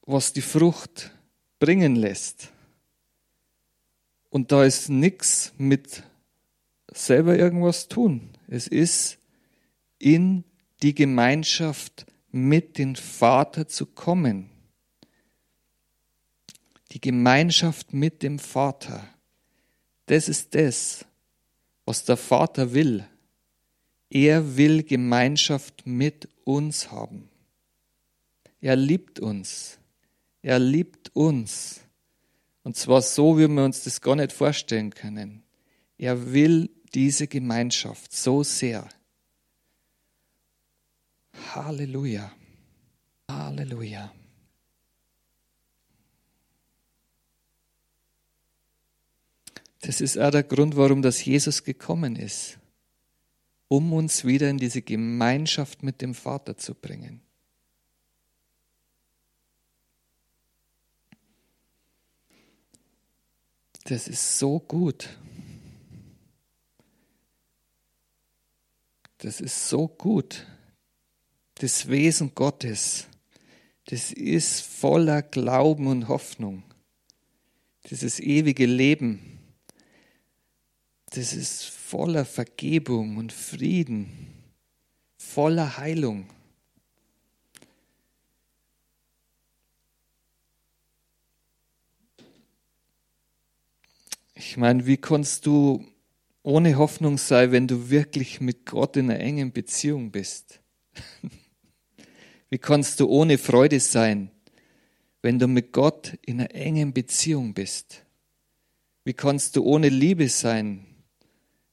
was 0.06 0.32
die 0.32 0.40
Frucht 0.40 1.10
bringen 1.58 1.96
lässt. 1.96 2.50
Und 4.30 4.52
da 4.52 4.64
ist 4.64 4.88
nichts 4.88 5.52
mit 5.58 6.02
selber 6.90 7.36
irgendwas 7.36 7.88
tun. 7.88 8.30
Es 8.48 8.68
ist 8.68 9.18
in 9.98 10.44
die 10.82 10.94
Gemeinschaft 10.94 12.06
mit 12.30 12.78
dem 12.78 12.94
Vater 12.94 13.66
zu 13.66 13.86
kommen. 13.86 14.50
Die 16.92 17.00
Gemeinschaft 17.00 17.92
mit 17.92 18.22
dem 18.22 18.38
Vater. 18.38 19.06
Das 20.06 20.28
ist 20.28 20.54
das, 20.54 21.04
was 21.84 22.04
der 22.04 22.16
Vater 22.16 22.72
will. 22.72 23.06
Er 24.10 24.56
will 24.56 24.82
Gemeinschaft 24.82 25.86
mit 25.86 26.28
uns 26.44 26.90
haben. 26.92 27.28
Er 28.60 28.76
liebt 28.76 29.18
uns. 29.18 29.78
Er 30.42 30.58
liebt 30.58 31.14
uns. 31.14 31.80
Und 32.62 32.76
zwar 32.76 33.02
so, 33.02 33.38
wie 33.38 33.48
wir 33.48 33.64
uns 33.64 33.84
das 33.84 34.00
gar 34.00 34.16
nicht 34.16 34.32
vorstellen 34.32 34.90
können. 34.90 35.42
Er 35.98 36.32
will 36.32 36.70
diese 36.94 37.26
Gemeinschaft 37.26 38.12
so 38.12 38.42
sehr. 38.42 38.88
Halleluja. 41.64 42.30
Halleluja. 43.30 44.12
Das 49.80 50.00
ist 50.00 50.18
auch 50.18 50.30
der 50.30 50.42
Grund, 50.42 50.76
warum 50.76 51.00
das 51.00 51.24
Jesus 51.24 51.64
gekommen 51.64 52.16
ist, 52.16 52.58
um 53.68 53.92
uns 53.92 54.24
wieder 54.24 54.50
in 54.50 54.58
diese 54.58 54.82
Gemeinschaft 54.82 55.82
mit 55.82 56.02
dem 56.02 56.14
Vater 56.14 56.56
zu 56.56 56.74
bringen. 56.74 57.20
Das 63.84 64.08
ist 64.08 64.38
so 64.38 64.58
gut. 64.58 65.08
Das 69.18 69.40
ist 69.40 69.68
so 69.68 69.88
gut 69.88 70.46
das 71.56 71.88
Wesen 71.88 72.34
Gottes, 72.34 73.06
das 73.86 74.12
ist 74.12 74.60
voller 74.60 75.22
Glauben 75.22 75.86
und 75.86 76.08
Hoffnung. 76.08 76.62
Dieses 77.88 78.20
ewige 78.20 78.66
Leben, 78.66 79.38
das 81.06 81.32
ist 81.32 81.64
voller 81.64 82.24
Vergebung 82.24 83.16
und 83.16 83.32
Frieden, 83.32 84.08
voller 85.16 85.78
Heilung. 85.78 86.28
Ich 94.34 94.58
meine, 94.58 94.84
wie 94.86 94.98
kannst 94.98 95.46
du 95.46 95.86
ohne 96.42 96.76
Hoffnung 96.76 97.16
sein, 97.16 97.52
wenn 97.52 97.66
du 97.66 97.88
wirklich 97.88 98.40
mit 98.40 98.66
Gott 98.66 98.96
in 98.96 99.10
einer 99.10 99.20
engen 99.20 99.52
Beziehung 99.52 100.10
bist? 100.10 100.60
Wie 102.50 102.58
kannst 102.58 103.00
du 103.00 103.08
ohne 103.08 103.38
Freude 103.38 103.80
sein, 103.80 104.30
wenn 105.22 105.38
du 105.38 105.48
mit 105.48 105.72
Gott 105.72 106.16
in 106.22 106.40
einer 106.40 106.54
engen 106.54 106.92
Beziehung 106.92 107.54
bist? 107.54 108.04
Wie 109.04 109.14
kannst 109.14 109.56
du 109.56 109.64
ohne 109.64 109.88
Liebe 109.88 110.28
sein, 110.28 110.86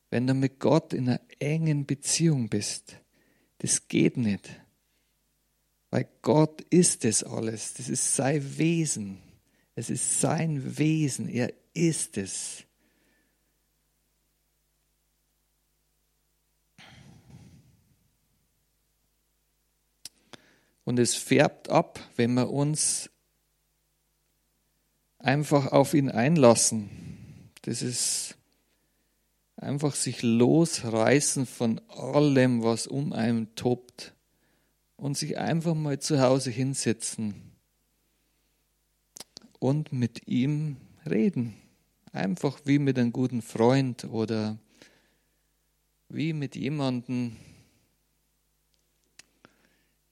wenn 0.10 0.28
du 0.28 0.34
mit 0.34 0.60
Gott 0.60 0.94
in 0.94 1.10
einer 1.10 1.22
engen 1.40 1.86
Beziehung 1.86 2.50
bist? 2.50 2.98
Das 3.60 3.88
geht 3.88 4.18
nicht. 4.18 4.50
Weil 5.90 6.08
Gott 6.22 6.62
ist 6.70 7.06
es 7.06 7.24
alles. 7.24 7.76
Das 7.76 7.88
ist 7.88 8.16
sein 8.16 8.58
Wesen. 8.58 9.20
Es 9.76 9.90
ist 9.90 10.20
sein 10.20 10.78
Wesen. 10.78 11.30
Er 11.30 11.54
ist 11.74 12.18
es. 12.18 12.64
Und 20.86 21.00
es 21.00 21.16
färbt 21.16 21.70
ab, 21.70 22.00
wenn 22.16 22.34
wir 22.34 22.50
uns 22.50 23.10
einfach 25.18 25.72
auf 25.72 25.94
ihn 25.94 26.10
einlassen. 26.10 26.90
Das 27.62 27.82
ist 27.82 28.36
einfach 29.56 29.96
sich 29.96 30.22
losreißen 30.22 31.46
von 31.46 31.80
allem, 31.88 32.64
was 32.64 32.88
um 32.88 33.14
einen 33.14 33.56
tobt 33.56 34.14
und 34.98 35.18
sich 35.18 35.38
einfach 35.38 35.74
mal 35.74 36.00
zu 36.00 36.22
Hause 36.22 36.52
hinsetzen 36.52 37.54
und 39.60 39.94
mit 39.94 40.28
ihm 40.28 40.78
reden. 41.10 41.56
Einfach 42.12 42.60
wie 42.66 42.80
mit 42.80 43.00
einem 43.00 43.14
guten 43.14 43.42
Freund 43.42 44.06
oder 44.06 44.58
wie 46.10 46.34
mit 46.34 46.56
jemandem, 46.56 47.38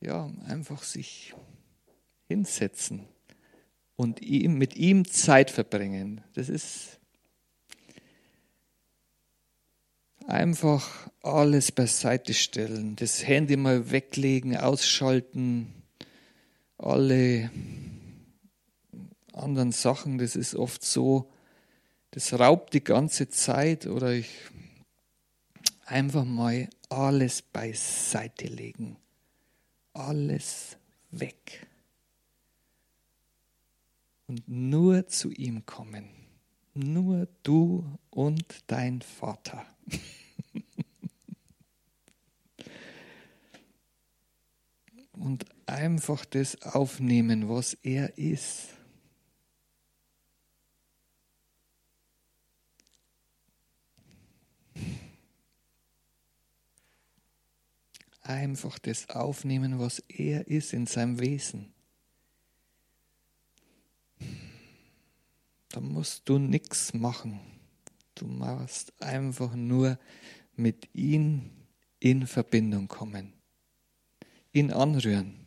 ja, 0.02 0.30
einfach 0.48 0.84
sich 0.84 1.34
hinsetzen 2.28 3.08
und 3.96 4.22
ihm, 4.22 4.58
mit 4.58 4.76
ihm 4.76 5.06
Zeit 5.06 5.52
verbringen. 5.52 6.22
Das 6.34 6.50
ist 6.50 7.00
einfach 10.28 11.10
alles 11.22 11.72
beiseite 11.72 12.34
stellen, 12.34 12.96
das 12.96 13.26
Handy 13.28 13.58
mal 13.58 13.92
weglegen, 13.92 14.58
ausschalten, 14.58 15.74
alle 16.78 17.52
anderen 19.34 19.72
Sachen, 19.72 20.18
das 20.18 20.36
ist 20.36 20.56
oft 20.56 20.84
so, 20.84 21.32
das 22.12 22.34
raubt 22.34 22.74
die 22.74 22.84
ganze 22.84 23.30
Zeit 23.30 23.86
oder 23.86 24.12
ich 24.14 24.30
einfach 25.86 26.26
mal 26.26 26.70
alles 26.90 27.42
beiseite 27.42 28.48
legen. 28.48 28.98
Alles 29.94 30.78
weg. 31.12 31.68
Und 34.28 34.48
nur 34.48 35.08
zu 35.08 35.32
ihm 35.32 35.66
kommen. 35.66 36.10
Nur 36.74 37.28
du 37.44 38.00
und 38.10 38.64
dein 38.68 39.02
Vater. 39.02 39.66
und 45.12 45.46
einfach 45.66 46.24
das 46.26 46.62
aufnehmen, 46.62 47.50
was 47.50 47.74
er 47.74 48.18
ist. 48.18 48.70
Einfach 58.22 58.78
das 58.80 59.10
aufnehmen, 59.10 59.80
was 59.80 60.00
er 60.08 60.48
ist 60.48 60.74
in 60.74 60.86
seinem 60.86 61.20
Wesen. 61.20 61.74
Da 65.70 65.80
musst 65.80 66.28
du 66.28 66.38
nichts 66.38 66.94
machen. 66.94 67.40
Du 68.16 68.28
machst 68.28 68.94
einfach 69.02 69.56
nur 69.56 69.98
mit 70.56 70.90
ihm 70.94 71.50
in 72.00 72.28
Verbindung 72.28 72.88
kommen, 72.88 73.34
ihn 74.52 74.72
anrühren. 74.72 75.42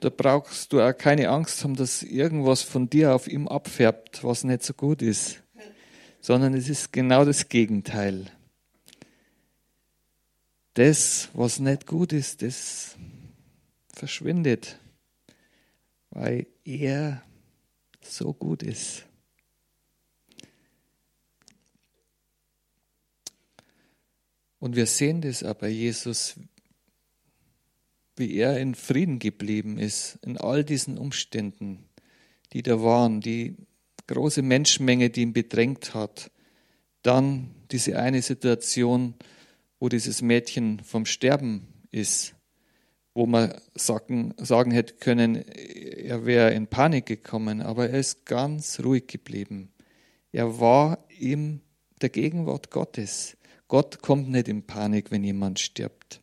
Da 0.00 0.10
brauchst 0.10 0.72
du 0.72 0.80
auch 0.80 0.96
keine 0.96 1.28
Angst 1.28 1.62
haben, 1.64 1.74
dass 1.74 2.02
irgendwas 2.02 2.62
von 2.62 2.88
dir 2.88 3.14
auf 3.14 3.28
ihm 3.28 3.48
abfärbt, 3.48 4.24
was 4.24 4.44
nicht 4.44 4.62
so 4.62 4.72
gut 4.74 5.02
ist, 5.02 5.42
sondern 6.20 6.54
es 6.54 6.68
ist 6.68 6.92
genau 6.92 7.24
das 7.24 7.48
Gegenteil. 7.48 8.26
Das, 10.74 11.30
was 11.32 11.58
nicht 11.58 11.86
gut 11.86 12.12
ist, 12.12 12.42
das 12.42 12.96
verschwindet, 13.94 14.78
weil 16.10 16.46
er 16.64 17.22
so 18.02 18.34
gut 18.34 18.62
ist. 18.62 19.06
Und 24.58 24.76
wir 24.76 24.86
sehen 24.86 25.20
das 25.20 25.42
aber 25.42 25.68
Jesus, 25.68 26.34
wie 28.16 28.36
er 28.36 28.58
in 28.58 28.74
Frieden 28.74 29.18
geblieben 29.18 29.78
ist, 29.78 30.18
in 30.22 30.36
all 30.36 30.64
diesen 30.64 30.98
Umständen, 30.98 31.84
die 32.52 32.62
da 32.62 32.82
waren, 32.82 33.20
die 33.20 33.56
große 34.06 34.42
Menschenmenge, 34.42 35.10
die 35.10 35.22
ihn 35.22 35.32
bedrängt 35.32 35.94
hat. 35.94 36.30
Dann 37.02 37.54
diese 37.70 37.98
eine 37.98 38.22
Situation, 38.22 39.14
wo 39.78 39.88
dieses 39.88 40.22
Mädchen 40.22 40.80
vom 40.80 41.06
Sterben 41.06 41.66
ist 41.90 42.36
wo 43.16 43.24
man 43.24 43.58
sagen, 43.74 44.34
sagen 44.36 44.72
hätte 44.72 44.96
können, 44.96 45.36
er 45.36 46.26
wäre 46.26 46.52
in 46.52 46.66
Panik 46.66 47.06
gekommen, 47.06 47.62
aber 47.62 47.88
er 47.88 47.98
ist 47.98 48.26
ganz 48.26 48.78
ruhig 48.84 49.06
geblieben. 49.06 49.72
Er 50.32 50.60
war 50.60 50.98
in 51.18 51.62
der 52.02 52.10
Gegenwart 52.10 52.70
Gottes. 52.70 53.38
Gott 53.68 54.02
kommt 54.02 54.28
nicht 54.28 54.48
in 54.48 54.66
Panik, 54.66 55.10
wenn 55.10 55.24
jemand 55.24 55.60
stirbt. 55.60 56.20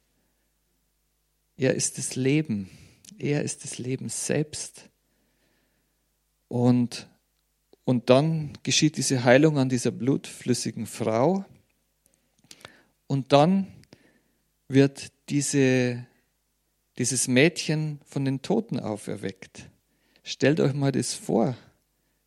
Er 1.58 1.74
ist 1.74 1.98
das 1.98 2.16
Leben. 2.16 2.70
Er 3.18 3.42
ist 3.42 3.64
das 3.64 3.80
Leben 3.80 4.08
selbst. 4.10 4.92
Und, 6.48 7.10
und 7.86 8.10
dann 8.10 8.54
geschieht 8.64 8.98
diese 8.98 9.24
Heilung 9.24 9.58
an 9.58 9.70
dieser 9.70 9.92
blutflüssigen 9.92 10.86
Frau. 10.86 11.46
Und 13.08 13.34
dann 13.34 13.68
wird 14.68 15.12
diese 15.30 16.06
dieses 16.98 17.28
Mädchen 17.28 18.00
von 18.06 18.26
den 18.26 18.42
Toten 18.42 18.80
auferweckt. 18.80 19.70
Stellt 20.24 20.60
euch 20.60 20.74
mal 20.74 20.92
das 20.92 21.14
vor, 21.14 21.58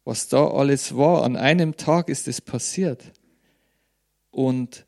was 0.05 0.29
da 0.29 0.47
alles 0.49 0.97
war. 0.97 1.25
An 1.25 1.37
einem 1.37 1.77
Tag 1.77 2.09
ist 2.09 2.29
es 2.29 2.41
passiert. 2.41 3.13
Und 4.31 4.85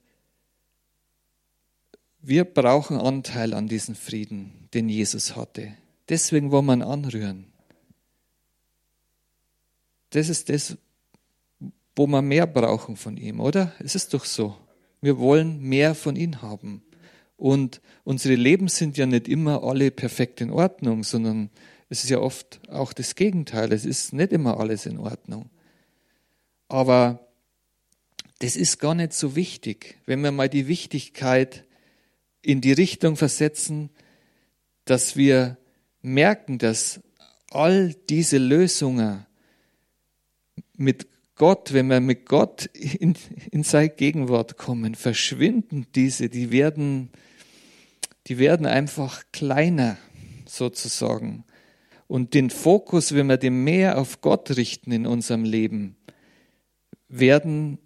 wir 2.21 2.45
brauchen 2.45 2.99
Anteil 2.99 3.55
an 3.55 3.69
diesem 3.69 3.95
Frieden, 3.95 4.69
den 4.75 4.89
Jesus 4.89 5.37
hatte. 5.37 5.75
Deswegen 6.09 6.51
wollen 6.51 6.67
wir 6.67 6.75
ihn 6.75 6.83
anrühren. 6.83 7.48
Das 10.11 10.29
ist 10.29 10.49
das, 10.49 10.77
wo 11.95 12.07
wir 12.07 12.23
mehr 12.23 12.47
brauchen 12.47 12.97
von 12.97 13.17
ihm, 13.17 13.41
oder? 13.41 13.73
Es 13.81 13.95
ist 13.95 14.15
doch 14.15 14.25
so. 14.25 14.57
Wir 15.01 15.19
wollen 15.19 15.61
mehr 15.61 15.95
von 15.95 16.17
ihm 16.17 16.43
haben. 16.43 16.83
Und 17.37 17.81
unsere 18.05 18.35
Leben 18.35 18.69
sind 18.69 18.97
ja 18.97 19.07
nicht 19.07 19.29
immer 19.29 19.63
alle 19.63 19.91
perfekt 19.91 20.41
in 20.41 20.51
Ordnung, 20.51 21.05
sondern 21.05 21.51
es 21.89 22.05
ist 22.05 22.11
ja 22.11 22.19
oft 22.19 22.61
auch 22.69 22.93
das 22.93 23.15
Gegenteil. 23.15 23.73
Es 23.73 23.85
ist 23.85 24.13
nicht 24.13 24.33
immer 24.33 24.59
alles 24.59 24.87
in 24.87 24.99
Ordnung. 24.99 25.51
Aber 26.69 27.29
das 28.41 28.57
ist 28.57 28.79
gar 28.79 28.95
nicht 28.95 29.13
so 29.13 29.37
wichtig, 29.37 29.99
wenn 30.07 30.21
wir 30.23 30.33
mal 30.33 30.49
die 30.49 30.69
Wichtigkeit 30.69 31.65
in 32.43 32.61
die 32.61 32.73
Richtung 32.73 33.17
versetzen, 33.17 33.91
dass 34.85 35.17
wir 35.17 35.57
merken, 36.03 36.59
dass 36.59 37.01
all 37.51 37.95
diese 38.09 38.39
Lösungen 38.39 39.27
mit 40.79 41.07
Gott, 41.35 41.73
wenn 41.73 41.89
wir 41.89 42.01
mit 42.01 42.27
Gott 42.27 42.67
in, 42.75 43.15
in 43.51 43.63
seine 43.63 43.91
Gegenwart 43.91 44.57
kommen, 44.57 44.95
verschwinden 44.95 45.87
diese, 45.95 46.29
die 46.29 46.51
werden 46.51 47.11
die 48.29 48.39
werden 48.39 48.67
einfach 48.67 49.25
kleiner 49.33 49.97
sozusagen. 50.47 51.45
Und 52.07 52.35
den 52.35 52.51
Fokus, 52.51 53.15
wenn 53.15 53.27
wir 53.27 53.39
den 53.39 53.65
mehr 53.65 53.99
auf 53.99 54.21
Gott 54.21 54.57
richten 54.57 54.93
in 54.93 55.07
unserem 55.07 55.45
Leben, 55.45 55.97
werden 57.09 57.79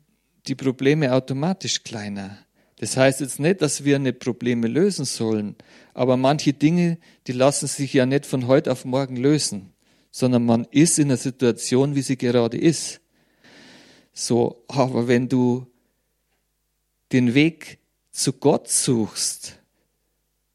die 0.46 0.56
Probleme 0.56 1.12
automatisch 1.12 1.84
kleiner. 1.84 2.38
Das 2.78 2.96
heißt 2.96 3.20
jetzt 3.20 3.38
nicht, 3.38 3.62
dass 3.62 3.84
wir 3.84 4.00
nicht 4.00 4.18
Probleme 4.18 4.66
lösen 4.66 5.04
sollen, 5.04 5.54
aber 5.94 6.16
manche 6.16 6.52
Dinge, 6.52 6.98
die 7.28 7.32
lassen 7.32 7.68
sich 7.68 7.92
ja 7.92 8.06
nicht 8.06 8.26
von 8.26 8.48
heute 8.48 8.72
auf 8.72 8.84
morgen 8.84 9.16
lösen, 9.16 9.71
sondern 10.12 10.44
man 10.44 10.68
ist 10.70 11.00
in 11.00 11.08
der 11.08 11.16
Situation, 11.16 11.96
wie 11.96 12.02
sie 12.02 12.16
gerade 12.16 12.58
ist. 12.58 13.00
So, 14.12 14.62
aber 14.68 15.08
wenn 15.08 15.28
du 15.28 15.66
den 17.10 17.34
Weg 17.34 17.78
zu 18.12 18.34
Gott 18.34 18.68
suchst, 18.68 19.58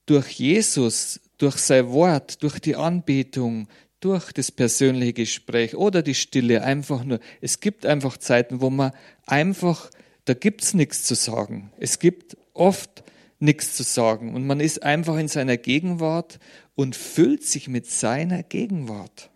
durch 0.06 0.30
Jesus, 0.30 1.20
durch 1.38 1.58
sein 1.58 1.90
Wort, 1.90 2.42
durch 2.44 2.60
die 2.60 2.76
Anbetung, 2.76 3.68
durch 4.00 4.32
das 4.32 4.52
persönliche 4.52 5.14
Gespräch 5.14 5.76
oder 5.76 6.04
die 6.04 6.14
Stille 6.14 6.64
einfach 6.64 7.04
nur. 7.04 7.20
Es 7.42 7.60
gibt 7.60 7.86
einfach 7.86 8.18
Zeiten, 8.18 8.62
wo 8.62 8.70
man 8.70 8.92
einfach, 9.26 9.90
da 10.26 10.36
gibt's 10.36 10.76
nichts 10.76 11.04
zu 11.04 11.16
sagen. 11.16 11.72
Es 11.80 11.98
gibt 11.98 12.38
oft 12.54 13.04
nichts 13.40 13.76
zu 13.76 13.84
sagen 13.84 14.36
und 14.36 14.46
man 14.46 14.60
ist 14.60 14.84
einfach 14.84 15.18
in 15.18 15.28
seiner 15.28 15.58
Gegenwart 15.58 16.40
und 16.76 16.96
füllt 16.96 17.44
sich 17.44 17.68
mit 17.68 17.88
seiner 17.88 18.44
Gegenwart. 18.44 19.32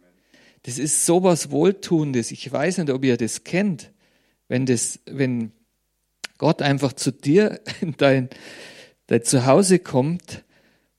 Das 0.63 0.77
ist 0.77 1.05
sowas 1.05 1.51
Wohltuendes. 1.51 2.31
Ich 2.31 2.51
weiß 2.51 2.79
nicht, 2.79 2.89
ob 2.89 3.03
ihr 3.03 3.17
das 3.17 3.43
kennt, 3.43 3.91
wenn 4.47 4.65
das, 4.65 4.99
wenn 5.05 5.51
Gott 6.37 6.61
einfach 6.61 6.93
zu 6.93 7.11
dir 7.11 7.61
in 7.81 7.95
dein, 7.97 8.29
dein 9.07 9.23
Zuhause 9.23 9.79
kommt 9.79 10.43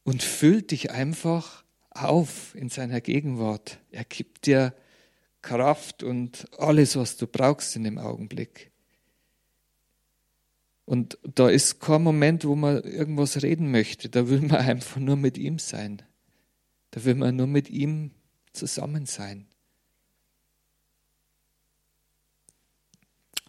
und 0.04 0.22
füllt 0.22 0.70
dich 0.70 0.90
einfach 0.90 1.64
auf 1.90 2.54
in 2.54 2.68
seiner 2.68 3.00
Gegenwart. 3.00 3.78
Er 3.90 4.04
gibt 4.04 4.46
dir 4.46 4.74
Kraft 5.42 6.02
und 6.02 6.46
alles, 6.58 6.96
was 6.96 7.16
du 7.16 7.26
brauchst 7.26 7.76
in 7.76 7.84
dem 7.84 7.98
Augenblick. 7.98 8.70
Und 10.84 11.18
da 11.22 11.48
ist 11.48 11.80
kein 11.80 12.02
Moment, 12.02 12.44
wo 12.44 12.54
man 12.54 12.82
irgendwas 12.82 13.42
reden 13.42 13.70
möchte. 13.70 14.08
Da 14.08 14.28
will 14.28 14.40
man 14.40 14.50
einfach 14.66 14.98
nur 14.98 15.16
mit 15.16 15.38
ihm 15.38 15.58
sein. 15.58 16.02
Da 16.90 17.04
will 17.04 17.14
man 17.14 17.36
nur 17.36 17.46
mit 17.46 17.70
ihm 17.70 18.12
zusammen 18.52 19.06
sein. 19.06 19.46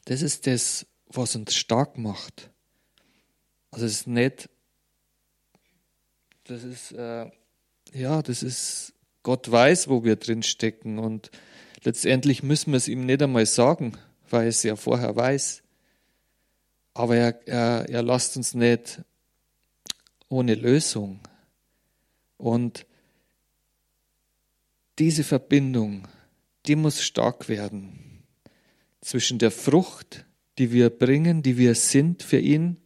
Das 0.06 0.22
ist 0.22 0.48
das, 0.48 0.86
was 1.08 1.36
uns 1.36 1.56
stark 1.56 1.98
macht. 1.98 2.50
Also 3.72 3.86
es 3.86 3.94
ist 3.94 4.08
nicht 4.08 4.50
das 6.46 6.64
ist, 6.64 6.92
äh, 6.92 7.30
ja, 7.94 8.22
das 8.22 8.44
ist, 8.44 8.94
Gott 9.24 9.50
weiß, 9.50 9.88
wo 9.88 10.04
wir 10.04 10.18
drin 10.18 10.44
stecken 10.44 11.00
und 11.00 11.32
letztendlich 11.84 12.44
müssen 12.44 12.72
wir 12.72 12.78
es 12.78 12.88
ihm 12.88 13.06
nicht 13.06 13.22
einmal 13.22 13.46
sagen, 13.46 13.98
weil 14.30 14.44
er 14.44 14.50
es 14.50 14.64
ja 14.64 14.76
vorher 14.76 15.16
weiß. 15.16 15.64
Aber 16.94 17.16
er, 17.16 17.48
er, 17.48 17.90
er 17.90 18.04
lasst 18.04 18.36
uns 18.36 18.54
nicht 18.54 19.02
ohne 20.28 20.56
Lösung. 20.56 21.22
Und 22.38 22.86
diese 25.00 25.24
Verbindung, 25.24 26.08
die 26.66 26.76
muss 26.76 27.02
stark 27.02 27.48
werden 27.48 28.13
zwischen 29.04 29.38
der 29.38 29.52
Frucht, 29.52 30.26
die 30.58 30.72
wir 30.72 30.90
bringen, 30.90 31.44
die 31.44 31.58
wir 31.58 31.76
sind 31.76 32.24
für 32.24 32.40
ihn, 32.40 32.78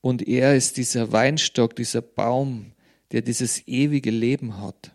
und 0.00 0.26
er 0.26 0.54
ist 0.54 0.76
dieser 0.76 1.12
Weinstock, 1.12 1.74
dieser 1.74 2.02
Baum, 2.02 2.72
der 3.10 3.20
dieses 3.22 3.66
ewige 3.66 4.10
Leben 4.10 4.58
hat. 4.58 4.94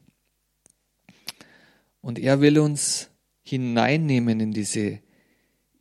Und 2.01 2.19
er 2.19 2.41
will 2.41 2.57
uns 2.59 3.09
hineinnehmen 3.43 4.39
in 4.39 4.51
diese 4.53 4.99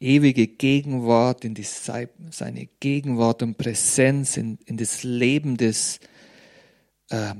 ewige 0.00 0.48
Gegenwart, 0.48 1.44
in 1.44 1.54
die, 1.54 1.62
seine 1.64 2.68
Gegenwart 2.80 3.42
und 3.42 3.56
Präsenz, 3.56 4.36
in, 4.36 4.58
in 4.66 4.76
das 4.76 5.04
Leben 5.04 5.56
des 5.56 6.00
äh, 7.10 7.34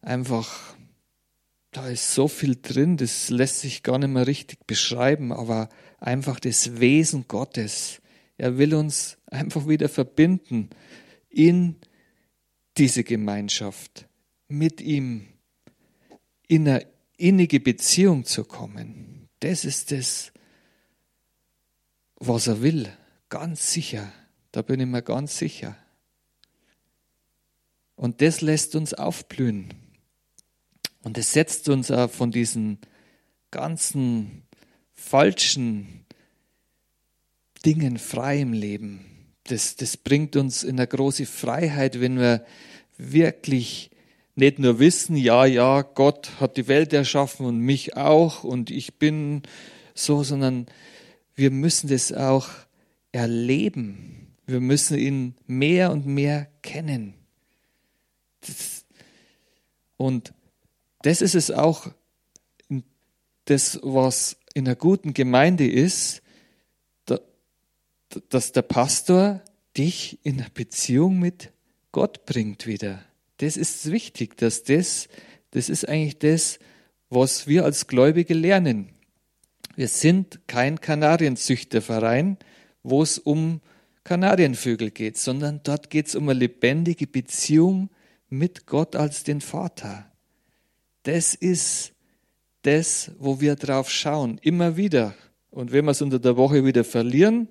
einfach 0.00 0.75
da 1.76 1.88
ist 1.90 2.14
so 2.14 2.26
viel 2.26 2.56
drin, 2.56 2.96
das 2.96 3.28
lässt 3.28 3.60
sich 3.60 3.82
gar 3.82 3.98
nicht 3.98 4.08
mehr 4.08 4.26
richtig 4.26 4.66
beschreiben, 4.66 5.30
aber 5.30 5.68
einfach 6.00 6.40
das 6.40 6.80
Wesen 6.80 7.28
Gottes. 7.28 8.00
Er 8.38 8.56
will 8.56 8.74
uns 8.74 9.18
einfach 9.26 9.68
wieder 9.68 9.90
verbinden 9.90 10.70
in 11.28 11.76
diese 12.78 13.04
Gemeinschaft, 13.04 14.08
mit 14.48 14.80
ihm 14.80 15.26
in 16.48 16.66
eine 16.66 16.86
innige 17.18 17.60
Beziehung 17.60 18.24
zu 18.24 18.44
kommen. 18.44 19.28
Das 19.40 19.66
ist 19.66 19.92
das, 19.92 20.32
was 22.14 22.46
er 22.46 22.62
will, 22.62 22.90
ganz 23.28 23.70
sicher. 23.70 24.10
Da 24.50 24.62
bin 24.62 24.80
ich 24.80 24.86
mir 24.86 25.02
ganz 25.02 25.36
sicher. 25.36 25.76
Und 27.96 28.22
das 28.22 28.40
lässt 28.40 28.74
uns 28.74 28.94
aufblühen. 28.94 29.85
Und 31.06 31.16
es 31.18 31.32
setzt 31.32 31.68
uns 31.68 31.92
auch 31.92 32.10
von 32.10 32.32
diesen 32.32 32.78
ganzen 33.52 34.42
falschen 34.92 36.04
Dingen 37.64 37.96
frei 37.96 38.40
im 38.40 38.52
Leben. 38.52 39.04
Das, 39.44 39.76
das 39.76 39.96
bringt 39.96 40.34
uns 40.34 40.64
in 40.64 40.80
eine 40.80 40.88
große 40.88 41.24
Freiheit, 41.24 42.00
wenn 42.00 42.18
wir 42.18 42.44
wirklich 42.98 43.92
nicht 44.34 44.58
nur 44.58 44.80
wissen, 44.80 45.14
ja, 45.16 45.46
ja, 45.46 45.82
Gott 45.82 46.40
hat 46.40 46.56
die 46.56 46.66
Welt 46.66 46.92
erschaffen 46.92 47.46
und 47.46 47.60
mich 47.60 47.96
auch 47.96 48.42
und 48.42 48.72
ich 48.72 48.98
bin 48.98 49.42
so, 49.94 50.24
sondern 50.24 50.66
wir 51.36 51.52
müssen 51.52 51.86
das 51.86 52.12
auch 52.12 52.48
erleben. 53.12 54.34
Wir 54.44 54.58
müssen 54.58 54.98
ihn 54.98 55.36
mehr 55.46 55.92
und 55.92 56.04
mehr 56.04 56.48
kennen. 56.62 57.14
Das, 58.40 58.84
und 59.96 60.32
das 61.02 61.22
ist 61.22 61.34
es 61.34 61.50
auch, 61.50 61.88
das, 63.44 63.78
was 63.82 64.36
in 64.54 64.66
einer 64.66 64.76
guten 64.76 65.14
Gemeinde 65.14 65.68
ist, 65.68 66.22
dass 68.28 68.52
der 68.52 68.62
Pastor 68.62 69.42
dich 69.76 70.18
in 70.22 70.40
eine 70.40 70.50
Beziehung 70.50 71.18
mit 71.18 71.52
Gott 71.92 72.24
bringt 72.24 72.66
wieder. 72.66 73.04
Das 73.38 73.56
ist 73.56 73.90
wichtig, 73.90 74.36
dass 74.36 74.64
das, 74.64 75.08
das 75.50 75.68
ist 75.68 75.88
eigentlich 75.88 76.18
das, 76.18 76.58
was 77.10 77.46
wir 77.46 77.64
als 77.64 77.86
Gläubige 77.86 78.34
lernen. 78.34 78.90
Wir 79.74 79.88
sind 79.88 80.40
kein 80.46 80.80
Kanarienzüchterverein, 80.80 82.38
wo 82.82 83.02
es 83.02 83.18
um 83.18 83.60
Kanarienvögel 84.04 84.90
geht, 84.90 85.18
sondern 85.18 85.60
dort 85.62 85.90
geht 85.90 86.06
es 86.06 86.14
um 86.14 86.28
eine 86.28 86.38
lebendige 86.38 87.06
Beziehung 87.06 87.90
mit 88.28 88.66
Gott 88.66 88.96
als 88.96 89.24
den 89.24 89.40
Vater. 89.40 90.10
Das 91.06 91.36
ist 91.36 91.92
das, 92.62 93.12
wo 93.20 93.40
wir 93.40 93.54
drauf 93.54 93.88
schauen, 93.88 94.38
immer 94.42 94.76
wieder. 94.76 95.14
Und 95.50 95.70
wenn 95.70 95.84
wir 95.84 95.92
es 95.92 96.02
unter 96.02 96.18
der 96.18 96.36
Woche 96.36 96.64
wieder 96.64 96.82
verlieren, 96.82 97.48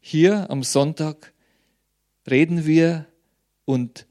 hier 0.00 0.50
am 0.50 0.64
Sonntag 0.64 1.32
reden 2.28 2.66
wir 2.66 3.06
und 3.64 4.08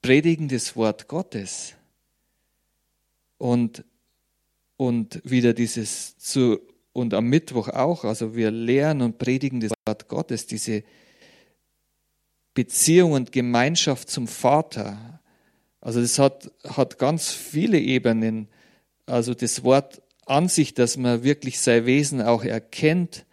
predigen 0.00 0.46
das 0.46 0.76
Wort 0.76 1.08
Gottes. 1.08 1.74
Und, 3.36 3.84
und 4.76 5.20
wieder 5.24 5.52
dieses 5.52 6.16
zu, 6.16 6.60
und 6.92 7.14
am 7.14 7.26
Mittwoch 7.26 7.66
auch, 7.66 8.04
also 8.04 8.36
wir 8.36 8.52
lehren 8.52 9.02
und 9.02 9.18
predigen 9.18 9.58
das 9.58 9.72
Wort 9.84 10.06
Gottes, 10.06 10.46
diese 10.46 10.84
Beziehung 12.54 13.10
und 13.10 13.32
Gemeinschaft 13.32 14.08
zum 14.08 14.28
Vater. 14.28 15.19
Also 15.80 16.00
das 16.00 16.18
hat, 16.18 16.50
hat 16.64 16.98
ganz 16.98 17.30
viele 17.30 17.78
Ebenen. 17.78 18.48
Also 19.06 19.34
das 19.34 19.64
Wort 19.64 20.02
an 20.26 20.48
sich, 20.48 20.74
dass 20.74 20.96
man 20.96 21.24
wirklich 21.24 21.60
sein 21.60 21.86
Wesen 21.86 22.22
auch 22.22 22.44
erkennt. 22.44 23.26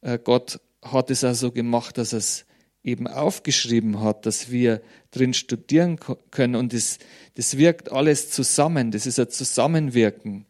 Äh, 0.00 0.18
Gott 0.22 0.60
hat 0.82 1.10
es 1.10 1.24
also 1.24 1.52
gemacht, 1.52 1.98
dass 1.98 2.12
er 2.12 2.18
es 2.18 2.46
eben 2.82 3.06
aufgeschrieben 3.06 4.00
hat, 4.00 4.24
dass 4.24 4.50
wir 4.50 4.80
drin 5.10 5.34
studieren 5.34 5.98
können 6.30 6.54
und 6.54 6.72
das, 6.72 6.98
das 7.34 7.58
wirkt 7.58 7.92
alles 7.92 8.30
zusammen. 8.30 8.90
Das 8.90 9.06
ist 9.06 9.18
ein 9.20 9.28
Zusammenwirken. 9.28 10.46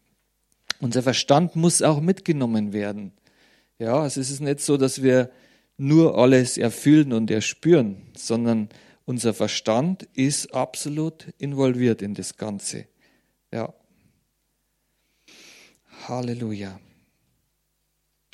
Unser 0.80 1.03
Verstand 1.03 1.57
muss 1.57 1.82
auch 1.82 2.01
mitgenommen 2.01 2.72
werden. 2.72 3.12
Ja, 3.78 4.01
also 4.01 4.20
es 4.20 4.30
ist 4.30 4.41
nicht 4.41 4.61
so, 4.61 4.76
dass 4.76 5.03
wir 5.03 5.30
nur 5.76 6.16
alles 6.16 6.59
erfüllen 6.59 7.12
und 7.12 7.30
erspüren, 7.30 7.97
sondern 8.16 8.68
unser 9.11 9.35
Verstand 9.35 10.05
ist 10.15 10.55
absolut 10.55 11.35
involviert 11.37 12.01
in 12.01 12.15
das 12.15 12.37
Ganze. 12.37 12.87
Ja. 13.53 13.75
Halleluja. 16.07 16.79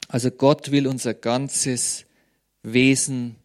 Also 0.07 0.31
Gott 0.31 0.71
will 0.71 0.87
unser 0.87 1.15
ganzes 1.15 2.05
Wesen, 2.63 3.37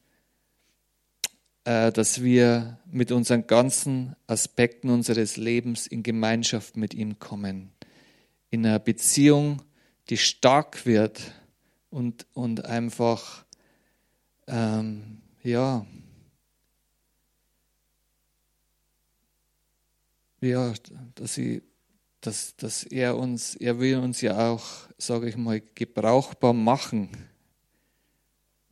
äh, 1.63 1.93
dass 1.93 2.21
wir 2.21 2.77
mit 2.91 3.13
unseren 3.13 3.47
ganzen 3.47 4.17
Aspekten 4.27 4.89
unseres 4.89 5.37
Lebens 5.37 5.87
in 5.87 6.03
Gemeinschaft 6.03 6.75
mit 6.75 6.93
ihm 6.93 7.17
kommen. 7.17 7.71
In 8.49 8.65
einer 8.65 8.79
Beziehung, 8.79 9.61
die 10.09 10.17
stark 10.17 10.85
wird 10.85 11.31
und, 11.91 12.25
und 12.33 12.65
einfach, 12.65 13.45
ähm, 14.47 15.21
ja, 15.43 15.85
ja, 20.41 20.73
dass, 21.15 21.37
ich, 21.37 21.61
dass, 22.19 22.55
dass 22.55 22.83
er 22.83 23.17
uns, 23.17 23.55
er 23.55 23.79
will 23.79 23.97
uns 23.97 24.21
ja 24.21 24.51
auch, 24.51 24.63
sage 24.97 25.29
ich 25.29 25.37
mal, 25.37 25.61
gebrauchbar 25.75 26.53
machen. 26.53 27.09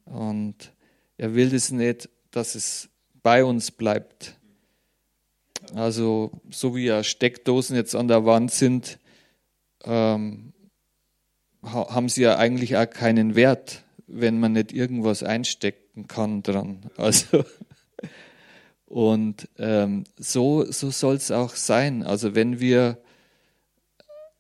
Und 0.06 0.74
er 1.18 1.36
will 1.36 1.50
das 1.50 1.72
nicht, 1.72 2.10
dass 2.32 2.56
es 2.56 2.90
bei 3.22 3.44
uns 3.44 3.72
bleibt. 3.72 4.36
Also 5.76 6.32
so 6.50 6.76
wie 6.76 6.86
ja 6.86 7.04
Steckdosen 7.04 7.76
jetzt 7.76 7.96
an 7.96 8.08
der 8.08 8.26
Wand 8.26 8.52
sind, 8.52 8.98
ähm, 9.84 10.54
haben 11.62 12.10
sie 12.10 12.22
ja 12.22 12.38
eigentlich 12.38 12.78
auch 12.78 12.90
keinen 12.90 13.36
Wert, 13.36 13.84
wenn 14.08 14.40
man 14.40 14.54
nicht 14.54 14.72
irgendwas 14.72 15.24
einstecken 15.24 16.08
kann 16.08 16.42
dran. 16.42 16.90
Also 16.98 17.44
und 18.90 19.48
ähm, 19.60 20.04
so, 20.18 20.70
so 20.72 20.90
soll 20.90 21.16
es 21.16 21.30
auch 21.30 21.56
sein. 21.56 22.02
Also 22.02 22.34
wenn 22.34 22.60
wir 22.60 22.98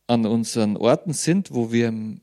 an 0.07 0.25
unseren 0.25 0.75
Orten 0.75 1.13
sind, 1.13 1.53
wo 1.53 1.71
wir 1.71 1.89
im 1.89 2.21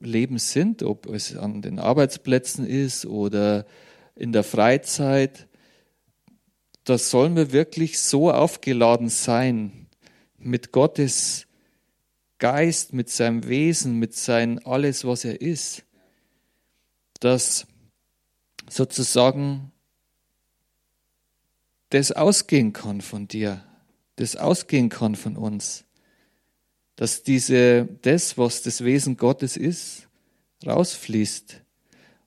Leben 0.00 0.38
sind, 0.38 0.82
ob 0.82 1.06
es 1.06 1.36
an 1.36 1.62
den 1.62 1.78
Arbeitsplätzen 1.78 2.66
ist 2.66 3.06
oder 3.06 3.64
in 4.16 4.32
der 4.32 4.42
Freizeit, 4.42 5.46
da 6.82 6.98
sollen 6.98 7.36
wir 7.36 7.52
wirklich 7.52 8.00
so 8.00 8.32
aufgeladen 8.32 9.08
sein 9.08 9.86
mit 10.36 10.72
Gottes 10.72 11.46
Geist, 12.38 12.92
mit 12.92 13.08
seinem 13.08 13.46
Wesen, 13.46 14.00
mit 14.00 14.16
seinem 14.16 14.58
alles, 14.64 15.04
was 15.04 15.24
er 15.24 15.40
ist, 15.40 15.84
dass 17.20 17.68
sozusagen 18.68 19.70
das 21.90 22.12
ausgehen 22.12 22.72
kann 22.72 23.00
von 23.00 23.28
dir, 23.28 23.64
das 24.16 24.36
ausgehen 24.36 24.88
kann 24.88 25.16
von 25.16 25.36
uns, 25.36 25.84
dass 26.96 27.22
diese, 27.22 27.88
das, 28.02 28.36
was 28.36 28.62
das 28.62 28.84
Wesen 28.84 29.16
Gottes 29.16 29.56
ist, 29.56 30.08
rausfließt. 30.66 31.62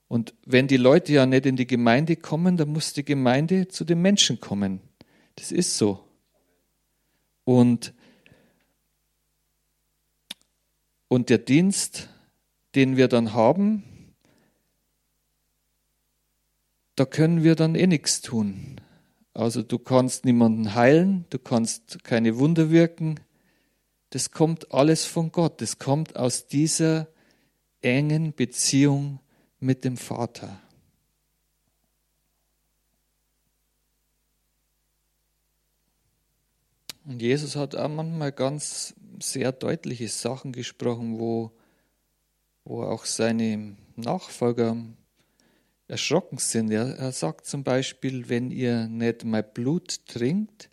Und 0.08 0.34
wenn 0.44 0.66
die 0.66 0.76
Leute 0.76 1.12
ja 1.12 1.26
nicht 1.26 1.46
in 1.46 1.56
die 1.56 1.66
Gemeinde 1.66 2.16
kommen, 2.16 2.56
dann 2.56 2.70
muss 2.70 2.92
die 2.92 3.04
Gemeinde 3.04 3.68
zu 3.68 3.84
den 3.84 4.00
Menschen 4.02 4.40
kommen. 4.40 4.80
Das 5.36 5.52
ist 5.52 5.76
so. 5.76 6.04
Und, 7.44 7.94
und 11.08 11.30
der 11.30 11.38
Dienst, 11.38 12.08
den 12.74 12.96
wir 12.96 13.08
dann 13.08 13.32
haben, 13.32 13.84
da 16.96 17.04
können 17.04 17.42
wir 17.42 17.54
dann 17.54 17.74
eh 17.74 17.86
nichts 17.86 18.20
tun. 18.20 18.80
Also 19.34 19.62
du 19.62 19.78
kannst 19.78 20.24
niemanden 20.24 20.74
heilen, 20.74 21.24
du 21.30 21.38
kannst 21.38 22.04
keine 22.04 22.38
Wunder 22.38 22.70
wirken, 22.70 23.18
das 24.12 24.30
kommt 24.30 24.72
alles 24.72 25.06
von 25.06 25.32
Gott. 25.32 25.62
Das 25.62 25.78
kommt 25.78 26.16
aus 26.16 26.46
dieser 26.46 27.08
engen 27.80 28.34
Beziehung 28.34 29.20
mit 29.58 29.84
dem 29.84 29.96
Vater. 29.96 30.60
Und 37.06 37.22
Jesus 37.22 37.56
hat 37.56 37.74
auch 37.74 37.88
manchmal 37.88 38.32
ganz 38.32 38.94
sehr 39.18 39.50
deutliche 39.50 40.08
Sachen 40.08 40.52
gesprochen, 40.52 41.18
wo, 41.18 41.50
wo 42.64 42.82
auch 42.82 43.06
seine 43.06 43.76
Nachfolger 43.96 44.76
erschrocken 45.88 46.38
sind. 46.38 46.70
Er, 46.70 47.12
sagt 47.12 47.46
zum 47.46 47.64
Beispiel, 47.64 48.28
wenn 48.28 48.50
ihr 48.50 48.88
nicht 48.88 49.24
mein 49.24 49.44
Blut 49.52 50.06
trinkt 50.06 50.70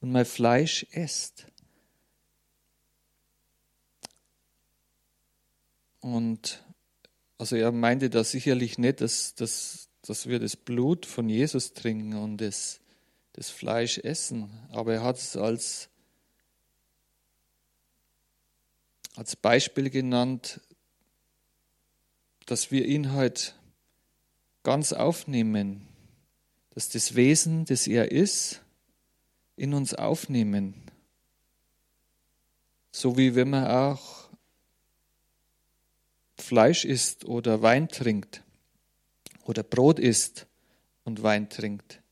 und 0.00 0.12
mein 0.12 0.24
Fleisch 0.24 0.86
esst. 0.92 1.46
Und 6.00 6.64
also 7.38 7.56
er 7.56 7.72
meinte 7.72 8.10
da 8.10 8.24
sicherlich 8.24 8.78
nicht, 8.78 9.00
dass, 9.00 9.34
dass, 9.34 9.88
dass 10.02 10.26
wir 10.26 10.38
das 10.38 10.56
Blut 10.56 11.06
von 11.06 11.28
Jesus 11.28 11.72
trinken 11.72 12.14
und 12.14 12.38
das, 12.38 12.80
das 13.34 13.50
Fleisch 13.50 13.98
essen, 13.98 14.50
aber 14.70 14.94
er 14.94 15.02
hat 15.04 15.18
es 15.18 15.36
als, 15.36 15.88
als 19.16 19.36
Beispiel 19.36 19.90
genannt, 19.90 20.60
dass 22.46 22.70
wir 22.70 22.86
ihn 22.86 23.12
halt 23.12 23.57
ganz 24.68 24.92
aufnehmen, 24.92 25.88
dass 26.74 26.90
das 26.90 27.14
Wesen, 27.14 27.64
das 27.64 27.86
er 27.86 28.12
ist, 28.12 28.60
in 29.56 29.72
uns 29.72 29.94
aufnehmen. 29.94 30.74
So 32.92 33.16
wie 33.16 33.34
wenn 33.34 33.48
man 33.48 33.66
auch 33.66 34.28
Fleisch 36.36 36.84
isst 36.84 37.24
oder 37.24 37.62
Wein 37.62 37.88
trinkt 37.88 38.42
oder 39.46 39.62
Brot 39.62 39.98
isst 39.98 40.46
und 41.02 41.22
Wein 41.22 41.48
trinkt. 41.48 42.02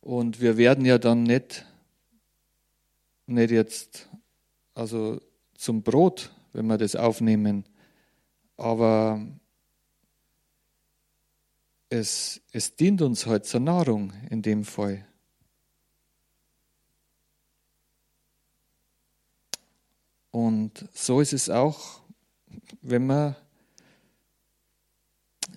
Und 0.00 0.40
wir 0.40 0.56
werden 0.56 0.86
ja 0.86 0.96
dann 0.96 1.24
nicht, 1.24 1.66
nicht 3.26 3.50
jetzt, 3.50 4.08
also 4.72 5.20
zum 5.58 5.82
Brot, 5.82 6.32
wenn 6.54 6.68
wir 6.68 6.78
das 6.78 6.96
aufnehmen, 6.96 7.66
aber 8.56 9.20
es, 11.90 12.40
es 12.52 12.76
dient 12.76 13.02
uns 13.02 13.26
halt 13.26 13.46
zur 13.46 13.60
Nahrung 13.60 14.12
in 14.30 14.42
dem 14.42 14.64
Fall. 14.64 15.06
Und 20.30 20.88
so 20.92 21.20
ist 21.20 21.32
es 21.32 21.48
auch, 21.48 22.00
wenn 22.82 23.06
wir 23.06 23.36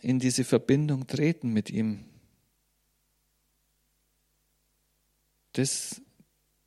in 0.01 0.19
diese 0.19 0.43
Verbindung 0.43 1.05
treten 1.05 1.51
mit 1.51 1.69
ihm. 1.69 2.05
Das, 5.53 6.01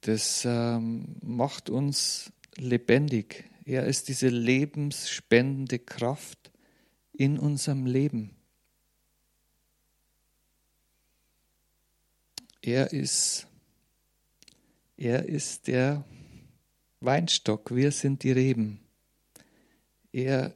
das 0.03 0.45
ähm, 0.45 1.17
macht 1.23 1.71
uns 1.71 2.31
lebendig. 2.57 3.51
Er 3.65 3.87
ist 3.87 4.09
diese 4.09 4.29
lebensspendende 4.29 5.79
Kraft 5.79 6.53
in 7.12 7.39
unserem 7.39 7.87
Leben. 7.87 8.37
Er 12.67 12.91
ist, 12.95 13.47
er 14.97 15.27
ist 15.29 15.67
der 15.67 16.03
Weinstock, 17.01 17.75
wir 17.75 17.93
sind 17.93 18.23
die 18.23 18.33
Reben. 18.33 18.81
Er 20.12 20.55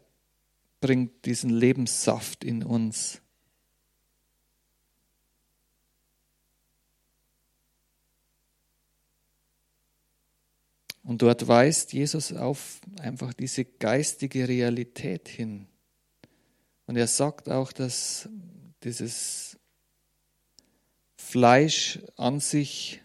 bringt 0.80 1.26
diesen 1.26 1.50
Lebenssaft 1.50 2.44
in 2.44 2.62
uns. 2.62 3.20
Und 11.02 11.20
dort 11.20 11.46
weist 11.46 11.92
Jesus 11.92 12.32
auf 12.32 12.80
einfach 13.00 13.34
diese 13.34 13.66
geistige 13.66 14.48
Realität 14.48 15.28
hin. 15.28 15.66
Und 16.86 16.96
er 16.96 17.06
sagt 17.06 17.50
auch, 17.50 17.70
dass 17.70 18.30
dieses 18.82 19.47
Fleisch 21.30 21.98
an 22.16 22.40
sich 22.40 23.02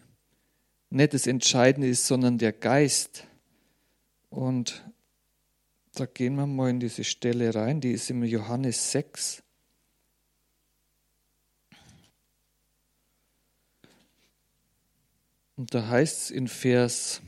nicht 0.88 1.12
das 1.12 1.26
Entscheidende 1.26 1.88
ist, 1.88 2.06
sondern 2.06 2.38
der 2.38 2.52
Geist. 2.52 3.26
Und 4.30 4.82
da 5.92 6.06
gehen 6.06 6.36
wir 6.36 6.46
mal 6.46 6.70
in 6.70 6.80
diese 6.80 7.04
Stelle 7.04 7.54
rein, 7.54 7.82
die 7.82 7.92
ist 7.92 8.08
im 8.08 8.24
Johannes 8.24 8.92
6. 8.92 9.42
Und 15.56 15.74
da 15.74 15.86
heißt 15.86 16.22
es 16.22 16.30
in 16.30 16.48
Vers 16.48 17.20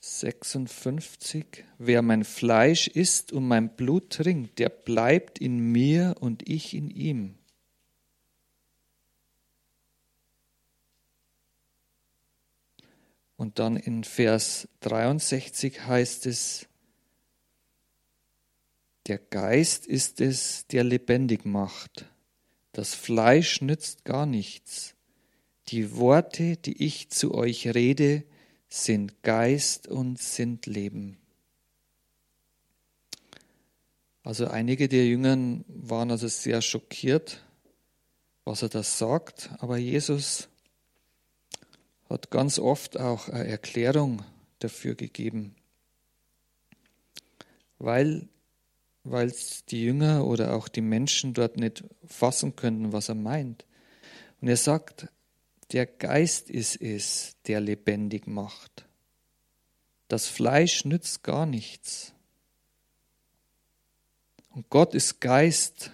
56, 0.00 1.64
wer 1.76 2.00
mein 2.00 2.24
Fleisch 2.24 2.88
isst 2.88 3.30
und 3.30 3.46
mein 3.46 3.76
Blut 3.76 4.08
trinkt, 4.08 4.58
der 4.58 4.70
bleibt 4.70 5.38
in 5.38 5.58
mir 5.58 6.14
und 6.20 6.48
ich 6.48 6.72
in 6.72 6.88
ihm. 6.88 7.34
Und 13.44 13.58
dann 13.58 13.76
in 13.76 14.04
Vers 14.04 14.68
63 14.80 15.82
heißt 15.82 16.24
es, 16.24 16.66
der 19.06 19.18
Geist 19.18 19.86
ist 19.86 20.22
es, 20.22 20.66
der 20.68 20.82
lebendig 20.82 21.44
macht. 21.44 22.06
Das 22.72 22.94
Fleisch 22.94 23.60
nützt 23.60 24.06
gar 24.06 24.24
nichts. 24.24 24.94
Die 25.68 25.94
Worte, 25.94 26.56
die 26.56 26.82
ich 26.82 27.10
zu 27.10 27.34
euch 27.34 27.74
rede, 27.74 28.24
sind 28.70 29.22
Geist 29.22 29.88
und 29.88 30.18
sind 30.18 30.64
Leben. 30.64 31.18
Also 34.22 34.46
einige 34.46 34.88
der 34.88 35.06
Jüngern 35.06 35.66
waren 35.68 36.10
also 36.10 36.28
sehr 36.28 36.62
schockiert, 36.62 37.44
was 38.46 38.62
er 38.62 38.70
da 38.70 38.82
sagt, 38.82 39.50
aber 39.58 39.76
Jesus 39.76 40.48
hat 42.14 42.30
ganz 42.30 42.60
oft 42.60 42.98
auch 42.98 43.28
eine 43.28 43.48
Erklärung 43.48 44.22
dafür 44.60 44.94
gegeben, 44.94 45.54
weil 47.78 48.28
weil 49.06 49.34
die 49.68 49.84
Jünger 49.84 50.24
oder 50.24 50.54
auch 50.54 50.66
die 50.66 50.80
Menschen 50.80 51.34
dort 51.34 51.58
nicht 51.58 51.84
fassen 52.06 52.56
könnten, 52.56 52.94
was 52.94 53.10
er 53.10 53.14
meint. 53.14 53.66
Und 54.40 54.48
er 54.48 54.56
sagt, 54.56 55.08
der 55.72 55.84
Geist 55.84 56.48
ist 56.48 56.80
es, 56.80 57.36
der 57.46 57.60
lebendig 57.60 58.26
macht. 58.26 58.86
Das 60.08 60.26
Fleisch 60.26 60.86
nützt 60.86 61.22
gar 61.22 61.44
nichts. 61.44 62.14
Und 64.48 64.70
Gott 64.70 64.94
ist 64.94 65.20
Geist 65.20 65.90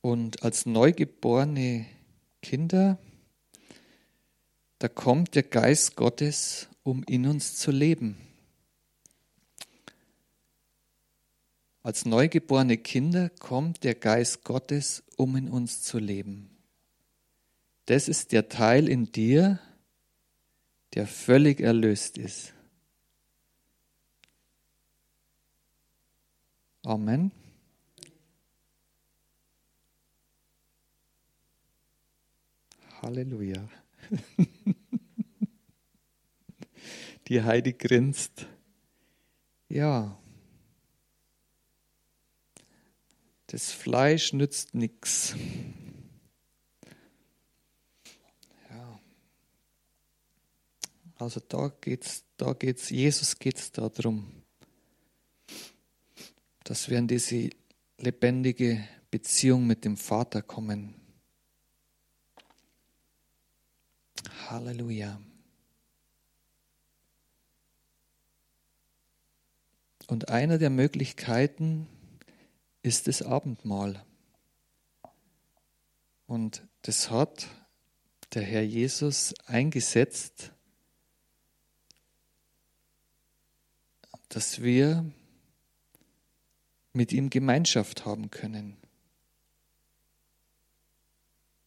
Und 0.00 0.42
als 0.42 0.66
neugeborene 0.66 1.86
Kinder, 2.42 2.98
da 4.78 4.88
kommt 4.88 5.34
der 5.34 5.42
Geist 5.42 5.96
Gottes, 5.96 6.68
um 6.82 7.02
in 7.04 7.26
uns 7.26 7.56
zu 7.56 7.70
leben. 7.70 8.16
Als 11.82 12.04
neugeborene 12.04 12.76
Kinder 12.76 13.30
kommt 13.30 13.84
der 13.84 13.94
Geist 13.94 14.44
Gottes, 14.44 15.02
um 15.16 15.36
in 15.36 15.48
uns 15.48 15.82
zu 15.82 15.98
leben. 15.98 16.50
Das 17.86 18.08
ist 18.08 18.32
der 18.32 18.48
Teil 18.48 18.88
in 18.88 19.12
dir, 19.12 19.58
der 20.94 21.06
völlig 21.06 21.60
erlöst 21.60 22.18
ist. 22.18 22.52
Amen. 26.84 27.32
Halleluja. 33.02 33.68
Die 37.28 37.42
Heidi 37.42 37.72
grinst. 37.72 38.46
Ja. 39.68 40.18
Das 43.46 43.72
Fleisch 43.72 44.32
nützt 44.32 44.74
nichts. 44.74 45.34
Ja. 48.68 49.00
Also 51.16 51.40
da 51.48 51.72
geht's, 51.80 52.24
da 52.36 52.52
geht's, 52.52 52.90
Jesus 52.90 53.38
geht's 53.38 53.72
darum, 53.72 54.30
dass 56.64 56.90
wir 56.90 56.98
in 56.98 57.08
diese 57.08 57.50
lebendige 57.98 58.86
Beziehung 59.10 59.66
mit 59.66 59.84
dem 59.84 59.96
Vater 59.96 60.42
kommen. 60.42 60.94
Halleluja. 64.50 65.20
Und 70.08 70.28
eine 70.28 70.58
der 70.58 70.70
Möglichkeiten 70.70 71.86
ist 72.82 73.06
das 73.06 73.22
Abendmahl. 73.22 74.04
Und 76.26 76.66
das 76.82 77.10
hat 77.10 77.46
der 78.34 78.42
Herr 78.42 78.62
Jesus 78.62 79.34
eingesetzt, 79.46 80.52
dass 84.28 84.62
wir 84.62 85.08
mit 86.92 87.12
ihm 87.12 87.30
Gemeinschaft 87.30 88.04
haben 88.04 88.30
können. 88.30 88.76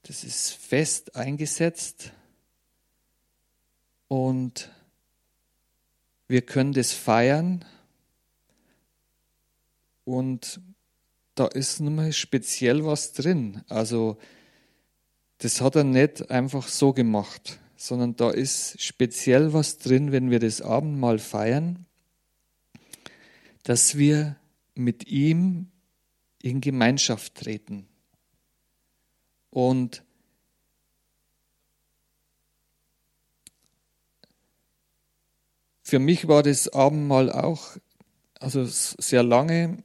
Das 0.01 0.25
ist 0.25 0.51
fest 0.51 1.15
eingesetzt 1.15 2.11
und 4.13 4.69
wir 6.27 6.43
können 6.43 6.71
das 6.71 6.93
feiern 6.93 7.65
und 10.05 10.61
da 11.33 11.47
ist 11.47 11.79
nun 11.79 11.95
mal 11.95 12.13
speziell 12.13 12.85
was 12.85 13.13
drin. 13.13 13.63
Also 13.69 14.19
das 15.39 15.61
hat 15.61 15.75
er 15.75 15.83
nicht 15.83 16.29
einfach 16.29 16.67
so 16.67 16.93
gemacht, 16.93 17.57
sondern 17.75 18.15
da 18.15 18.29
ist 18.29 18.79
speziell 18.79 19.51
was 19.51 19.79
drin, 19.79 20.11
wenn 20.11 20.29
wir 20.29 20.37
das 20.37 20.61
Abendmahl 20.61 21.17
feiern, 21.17 21.87
dass 23.63 23.97
wir 23.97 24.35
mit 24.75 25.07
ihm 25.07 25.71
in 26.39 26.61
Gemeinschaft 26.61 27.33
treten. 27.33 27.87
Und 29.49 30.03
für 35.93 35.99
mich 35.99 36.27
war 36.27 36.41
das 36.41 36.73
Abendmahl 36.73 37.31
auch 37.31 37.77
also 38.39 38.65
sehr 38.65 39.21
lange 39.21 39.83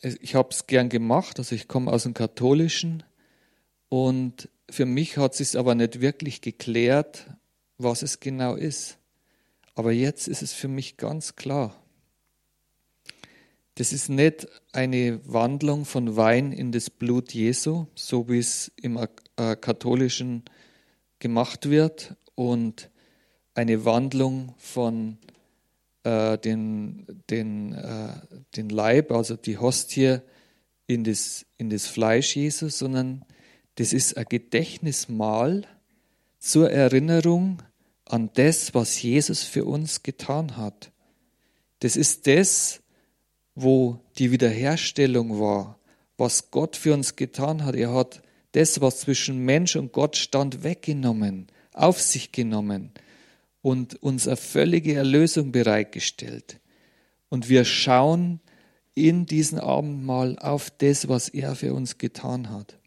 ich 0.00 0.34
habe 0.34 0.48
es 0.52 0.66
gern 0.66 0.88
gemacht, 0.88 1.38
also 1.38 1.54
ich 1.54 1.68
komme 1.68 1.92
aus 1.92 2.04
dem 2.04 2.14
Katholischen 2.14 3.02
und 3.90 4.48
für 4.70 4.86
mich 4.86 5.18
hat 5.18 5.38
es 5.38 5.54
aber 5.54 5.74
nicht 5.74 6.00
wirklich 6.00 6.40
geklärt, 6.40 7.26
was 7.76 8.00
es 8.00 8.20
genau 8.20 8.54
ist. 8.54 8.96
Aber 9.74 9.92
jetzt 9.92 10.28
ist 10.28 10.40
es 10.40 10.54
für 10.54 10.68
mich 10.68 10.96
ganz 10.96 11.36
klar. 11.36 11.76
Das 13.74 13.92
ist 13.92 14.08
nicht 14.08 14.48
eine 14.72 15.20
Wandlung 15.30 15.84
von 15.84 16.16
Wein 16.16 16.52
in 16.52 16.72
das 16.72 16.88
Blut 16.88 17.34
Jesu, 17.34 17.84
so 17.94 18.30
wie 18.30 18.38
es 18.38 18.72
im 18.76 18.96
äh, 18.96 19.56
Katholischen 19.56 20.42
gemacht 21.18 21.68
wird, 21.68 22.16
und 22.34 22.88
eine 23.52 23.84
Wandlung 23.84 24.54
von 24.56 25.18
äh, 26.04 26.38
den, 26.38 27.06
den, 27.28 27.72
äh, 27.72 28.14
den 28.56 28.68
Leib, 28.68 29.12
also 29.12 29.36
die 29.36 29.58
Hostie, 29.58 30.18
in 30.86 31.04
das, 31.04 31.46
in 31.56 31.70
das 31.70 31.86
Fleisch 31.86 32.34
Jesus, 32.34 32.78
sondern 32.78 33.24
das 33.76 33.92
ist 33.92 34.16
ein 34.16 34.26
Gedächtnismal 34.28 35.64
zur 36.38 36.70
Erinnerung 36.70 37.62
an 38.06 38.30
das, 38.34 38.74
was 38.74 39.00
Jesus 39.00 39.44
für 39.44 39.64
uns 39.64 40.02
getan 40.02 40.56
hat. 40.56 40.90
Das 41.78 41.96
ist 41.96 42.26
das, 42.26 42.80
wo 43.54 44.00
die 44.18 44.32
Wiederherstellung 44.32 45.38
war, 45.38 45.78
was 46.16 46.50
Gott 46.50 46.76
für 46.76 46.92
uns 46.92 47.14
getan 47.14 47.64
hat. 47.64 47.76
Er 47.76 47.92
hat 47.94 48.22
das, 48.52 48.80
was 48.80 49.00
zwischen 49.00 49.44
Mensch 49.44 49.76
und 49.76 49.92
Gott 49.92 50.16
stand, 50.16 50.64
weggenommen, 50.64 51.46
auf 51.72 52.00
sich 52.00 52.32
genommen 52.32 52.90
und 53.62 54.02
uns 54.02 54.26
eine 54.26 54.36
völlige 54.36 54.94
Erlösung 54.94 55.52
bereitgestellt. 55.52 56.60
Und 57.28 57.48
wir 57.48 57.64
schauen 57.64 58.40
in 58.94 59.26
diesem 59.26 59.58
Abendmahl 59.58 60.38
auf 60.38 60.70
das, 60.70 61.08
was 61.08 61.28
er 61.28 61.54
für 61.54 61.74
uns 61.74 61.98
getan 61.98 62.50
hat. 62.50 62.78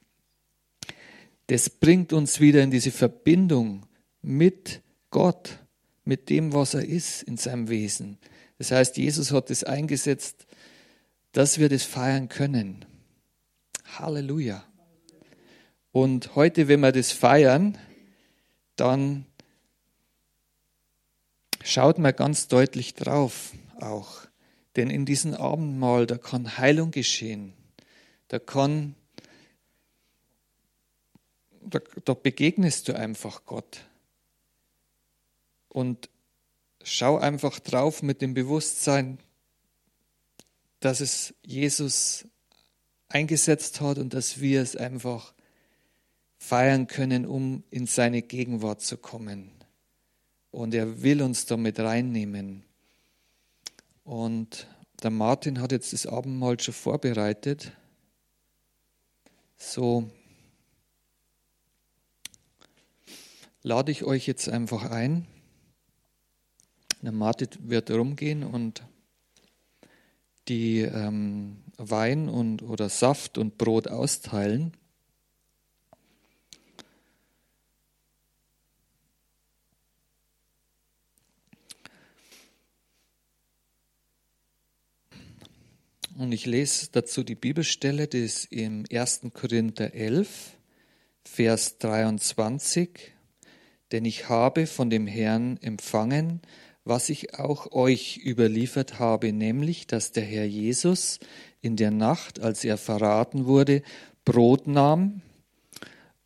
Das 1.47 1.69
bringt 1.69 2.13
uns 2.13 2.39
wieder 2.39 2.61
in 2.61 2.71
diese 2.71 2.91
Verbindung 2.91 3.85
mit 4.21 4.81
Gott, 5.11 5.59
mit 6.03 6.29
dem, 6.29 6.53
was 6.53 6.73
er 6.73 6.85
ist 6.85 7.23
in 7.23 7.37
seinem 7.37 7.69
Wesen. 7.69 8.17
Das 8.57 8.71
heißt, 8.71 8.97
Jesus 8.97 9.31
hat 9.31 9.49
es 9.49 9.63
eingesetzt, 9.63 10.45
dass 11.31 11.59
wir 11.59 11.69
das 11.69 11.83
feiern 11.83 12.29
können. 12.29 12.85
Halleluja. 13.97 14.63
Und 15.91 16.35
heute, 16.35 16.67
wenn 16.67 16.79
wir 16.79 16.91
das 16.91 17.11
feiern, 17.11 17.77
dann 18.75 19.25
schaut 21.63 21.97
mal 21.97 22.13
ganz 22.13 22.47
deutlich 22.47 22.93
drauf 22.93 23.51
auch. 23.79 24.21
Denn 24.75 24.89
in 24.89 25.05
diesem 25.05 25.33
Abendmahl, 25.33 26.07
da 26.07 26.17
kann 26.17 26.57
Heilung 26.57 26.91
geschehen. 26.91 27.53
Da 28.27 28.39
kann, 28.39 28.95
da, 31.61 31.79
da 32.05 32.13
begegnest 32.13 32.87
du 32.87 32.95
einfach 32.95 33.45
Gott. 33.45 33.81
Und 35.69 36.09
schau 36.83 37.17
einfach 37.17 37.59
drauf 37.59 38.03
mit 38.03 38.21
dem 38.21 38.33
Bewusstsein, 38.33 39.19
dass 40.79 40.99
es 40.99 41.33
Jesus 41.43 42.27
eingesetzt 43.09 43.79
hat 43.79 43.99
und 43.99 44.13
dass 44.13 44.41
wir 44.41 44.61
es 44.61 44.75
einfach 44.75 45.33
feiern 46.37 46.87
können, 46.87 47.25
um 47.25 47.63
in 47.69 47.85
seine 47.85 48.21
Gegenwart 48.21 48.81
zu 48.81 48.97
kommen. 48.97 49.51
Und 50.53 50.75
er 50.75 51.01
will 51.01 51.23
uns 51.23 51.47
damit 51.47 51.79
reinnehmen. 51.79 52.63
Und 54.03 54.67
der 55.01 55.09
Martin 55.09 55.59
hat 55.59 55.71
jetzt 55.71 55.93
das 55.93 56.05
Abendmahl 56.05 56.59
schon 56.59 56.75
vorbereitet. 56.75 57.71
So 59.57 60.11
lade 63.63 63.91
ich 63.91 64.03
euch 64.03 64.27
jetzt 64.27 64.47
einfach 64.47 64.91
ein. 64.91 65.25
Der 67.01 67.13
Martin 67.13 67.49
wird 67.63 67.89
rumgehen 67.89 68.43
und 68.43 68.83
die 70.49 70.81
ähm, 70.81 71.63
Wein 71.77 72.29
und 72.29 72.61
oder 72.61 72.89
Saft 72.89 73.39
und 73.39 73.57
Brot 73.57 73.87
austeilen. 73.87 74.77
Und 86.15 86.31
ich 86.31 86.45
lese 86.45 86.89
dazu 86.91 87.23
die 87.23 87.33
Bibelstelle, 87.33 88.07
die 88.07 88.19
ist 88.19 88.45
im 88.51 88.85
1. 88.91 89.21
Korinther 89.33 89.95
11, 89.95 90.51
Vers 91.23 91.79
23. 91.79 93.13
Denn 93.91 94.05
ich 94.05 94.29
habe 94.29 94.67
von 94.67 94.91
dem 94.91 95.07
Herrn 95.07 95.57
empfangen, 95.61 96.41
was 96.83 97.09
ich 97.09 97.39
auch 97.39 97.71
euch 97.71 98.21
überliefert 98.23 98.99
habe, 98.99 99.33
nämlich, 99.33 99.87
dass 99.87 100.11
der 100.11 100.23
Herr 100.23 100.45
Jesus 100.45 101.19
in 101.61 101.77
der 101.77 101.89
Nacht, 101.89 102.39
als 102.39 102.63
er 102.63 102.77
verraten 102.77 103.45
wurde, 103.45 103.81
Brot 104.23 104.67
nahm 104.67 105.23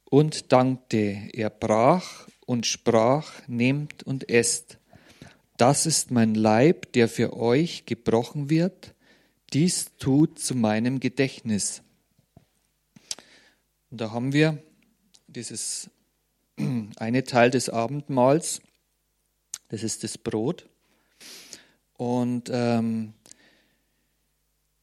und 0.03 0.51
dankte. 0.51 1.29
Er 1.31 1.49
brach 1.49 2.27
und 2.45 2.65
sprach, 2.65 3.31
nehmt 3.47 4.03
und 4.03 4.29
esst. 4.29 4.79
Das 5.55 5.85
ist 5.85 6.11
mein 6.11 6.35
Leib, 6.35 6.91
der 6.91 7.07
für 7.07 7.38
euch 7.38 7.85
gebrochen 7.85 8.49
wird 8.49 8.93
dies 9.53 9.95
tut 9.97 10.39
zu 10.39 10.55
meinem 10.55 10.99
Gedächtnis. 10.99 11.81
Und 13.89 14.01
da 14.01 14.11
haben 14.11 14.33
wir 14.33 14.61
dieses 15.27 15.89
eine 16.97 17.23
Teil 17.23 17.49
des 17.49 17.69
Abendmahls, 17.69 18.61
das 19.69 19.83
ist 19.83 20.03
das 20.03 20.17
Brot. 20.17 20.67
Und 21.93 22.49
ähm, 22.51 23.13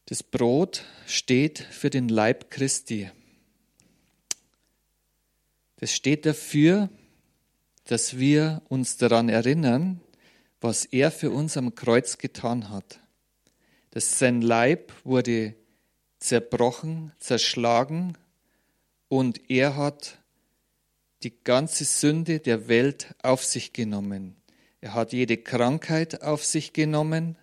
das 0.06 0.22
Brot 0.22 0.84
steht 1.06 1.58
für 1.58 1.90
den 1.90 2.08
Leib 2.08 2.50
Christi. 2.50 3.10
Das 5.76 5.92
steht 5.92 6.26
dafür, 6.26 6.88
dass 7.84 8.18
wir 8.18 8.62
uns 8.68 8.96
daran 8.96 9.28
erinnern, 9.28 10.00
was 10.60 10.86
er 10.86 11.10
für 11.10 11.30
uns 11.30 11.56
am 11.56 11.74
Kreuz 11.74 12.16
getan 12.18 12.70
hat 12.70 13.00
dass 13.95 14.18
sein 14.18 14.42
Leib 14.42 14.92
wurde 15.05 15.55
zerbrochen, 16.18 17.12
zerschlagen 17.20 18.18
und 19.07 19.49
er 19.49 19.76
hat 19.76 20.18
die 21.22 21.32
ganze 21.45 21.84
Sünde 21.84 22.40
der 22.40 22.66
Welt 22.66 23.14
auf 23.22 23.45
sich 23.45 23.72
genommen. 23.72 24.34
Er 24.80 24.95
hat 24.95 25.12
jede 25.12 25.36
Krankheit 25.36 26.22
auf 26.22 26.45
sich 26.45 26.72
genommen 26.72 27.38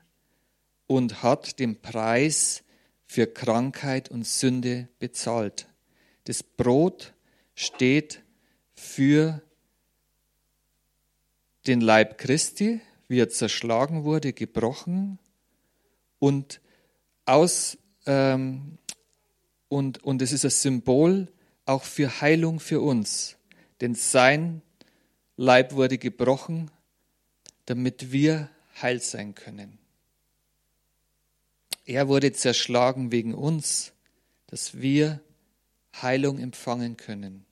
und 0.88 1.24
hat 1.24 1.58
den 1.58 1.82
Preis 1.82 2.64
für 3.06 3.28
Krankheit 3.28 4.12
und 4.12 4.28
Sünde 4.28 4.90
bezahlt. 5.00 5.70
Das 6.26 6.44
Brot 6.44 7.14
steht 7.56 8.24
für 8.74 9.42
den 11.66 11.80
Leib 11.80 12.18
Christi, 12.18 12.82
wie 13.08 13.20
er 13.22 13.30
zerschlagen 13.30 14.04
wurde, 14.04 14.34
gebrochen 14.34 15.18
und 16.22 16.62
aus 17.26 17.80
ähm, 18.06 18.78
und, 19.68 20.04
und 20.04 20.22
es 20.22 20.32
ist 20.32 20.46
ein 20.46 20.52
Symbol 20.52 21.28
auch 21.66 21.84
für 21.84 22.22
Heilung 22.22 22.60
für 22.60 22.80
uns. 22.80 23.38
Denn 23.82 23.96
sein 23.96 24.62
Leib 25.36 25.74
wurde 25.74 25.98
gebrochen, 25.98 26.70
damit 27.66 28.12
wir 28.12 28.50
heil 28.82 29.02
sein 29.02 29.34
können. 29.34 29.80
Er 31.86 32.08
wurde 32.08 32.32
zerschlagen 32.34 33.12
wegen 33.12 33.34
uns, 33.34 33.94
dass 34.48 34.80
wir 34.80 35.22
Heilung 36.02 36.38
empfangen 36.38 36.98
können. 36.98 37.46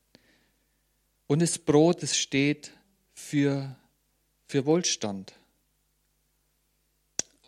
Und 1.25 1.41
das 1.41 1.57
Brot, 1.57 2.03
es 2.03 2.15
steht 2.15 2.71
für, 3.13 3.75
für 4.45 4.65
Wohlstand. 4.65 5.33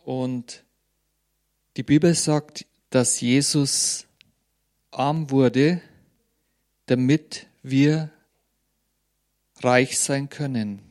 Und 0.03 0.63
die 1.77 1.83
Bibel 1.83 2.13
sagt, 2.15 2.65
dass 2.89 3.21
Jesus 3.21 4.07
arm 4.91 5.31
wurde, 5.31 5.81
damit 6.87 7.47
wir 7.63 8.11
reich 9.61 9.97
sein 9.97 10.29
können. 10.29 10.81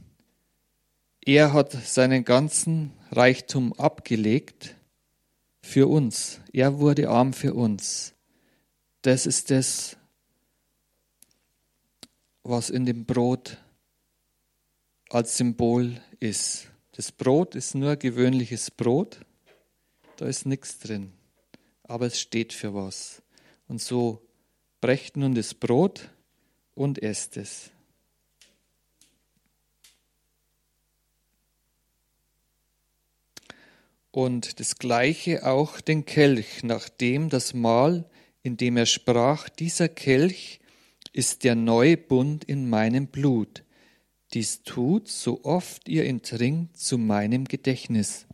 Er 1.22 1.52
hat 1.52 1.72
seinen 1.72 2.24
ganzen 2.24 2.92
Reichtum 3.10 3.74
abgelegt 3.74 4.74
für 5.62 5.86
uns. 5.88 6.40
Er 6.52 6.78
wurde 6.78 7.10
arm 7.10 7.34
für 7.34 7.52
uns. 7.52 8.14
Das 9.02 9.26
ist 9.26 9.50
das, 9.50 9.96
was 12.42 12.70
in 12.70 12.86
dem 12.86 13.04
Brot 13.04 13.58
als 15.10 15.36
Symbol 15.36 16.00
ist. 16.20 16.68
Das 16.92 17.12
Brot 17.12 17.54
ist 17.54 17.74
nur 17.74 17.96
gewöhnliches 17.96 18.70
Brot, 18.70 19.20
da 20.20 20.26
ist 20.26 20.44
nichts 20.44 20.78
drin, 20.78 21.12
aber 21.82 22.06
es 22.06 22.20
steht 22.20 22.52
für 22.52 22.74
was. 22.74 23.22
Und 23.68 23.80
so 23.80 24.20
brecht 24.82 25.16
nun 25.16 25.34
das 25.34 25.54
Brot 25.54 26.10
und 26.74 27.02
esst 27.02 27.38
es. 27.38 27.70
Und 34.10 34.60
das 34.60 34.76
gleiche 34.76 35.46
auch 35.46 35.80
den 35.80 36.04
Kelch, 36.04 36.64
nachdem 36.64 37.30
das 37.30 37.54
Mahl, 37.54 38.04
in 38.42 38.58
dem 38.58 38.76
er 38.76 38.86
sprach, 38.86 39.48
dieser 39.48 39.88
Kelch 39.88 40.60
ist 41.14 41.44
der 41.44 41.54
neue 41.54 41.96
Bund 41.96 42.44
in 42.44 42.68
meinem 42.68 43.06
Blut. 43.06 43.64
Dies 44.34 44.64
tut, 44.64 45.08
so 45.08 45.44
oft 45.44 45.88
ihr 45.88 46.04
ihn 46.04 46.20
trinkt, 46.20 46.76
zu 46.76 46.98
meinem 46.98 47.46
Gedächtnis. 47.46 48.26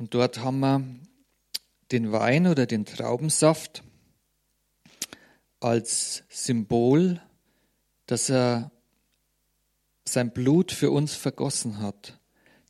Und 0.00 0.14
dort 0.14 0.38
haben 0.38 0.60
wir 0.60 0.82
den 1.92 2.10
Wein 2.10 2.46
oder 2.46 2.64
den 2.64 2.86
Traubensaft 2.86 3.82
als 5.60 6.24
Symbol, 6.30 7.20
dass 8.06 8.30
er 8.30 8.70
sein 10.06 10.32
Blut 10.32 10.72
für 10.72 10.90
uns 10.90 11.14
vergossen 11.14 11.80
hat, 11.80 12.18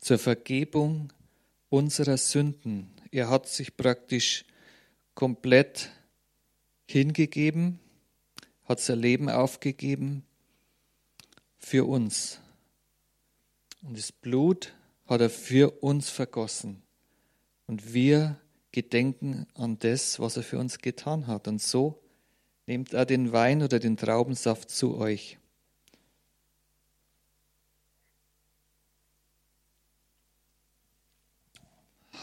zur 0.01 0.19
Vergebung 0.19 1.13
unserer 1.69 2.17
Sünden. 2.17 2.91
Er 3.13 3.31
hat 3.31 3.49
sich 3.49 3.77
praktisch 3.77 4.45
komplett 5.15 5.89
hingegeben, 6.89 7.79
hat 8.65 8.81
sein 8.81 8.99
Leben 8.99 9.31
aufgegeben 9.31 10.25
für 11.59 11.85
uns. 11.87 12.41
Und 13.83 13.97
das 13.97 14.11
Blut 14.11 14.75
hat 15.07 15.21
er 15.21 15.31
für 15.31 15.71
uns 15.81 16.11
vergossen. 16.11 16.83
Und 17.71 17.95
wir 17.95 18.37
gedenken 18.73 19.47
an 19.55 19.79
das, 19.79 20.19
was 20.19 20.37
er 20.37 20.43
für 20.43 20.59
uns 20.59 20.79
getan 20.79 21.29
hat. 21.29 21.47
Und 21.47 21.63
so 21.63 22.03
nehmt 22.67 22.93
er 22.93 23.07
den 23.07 23.31
Wein 23.31 23.63
oder 23.63 23.79
den 23.79 23.97
Traubensaft 23.97 24.71
zu 24.71 24.97
euch. 24.97 25.39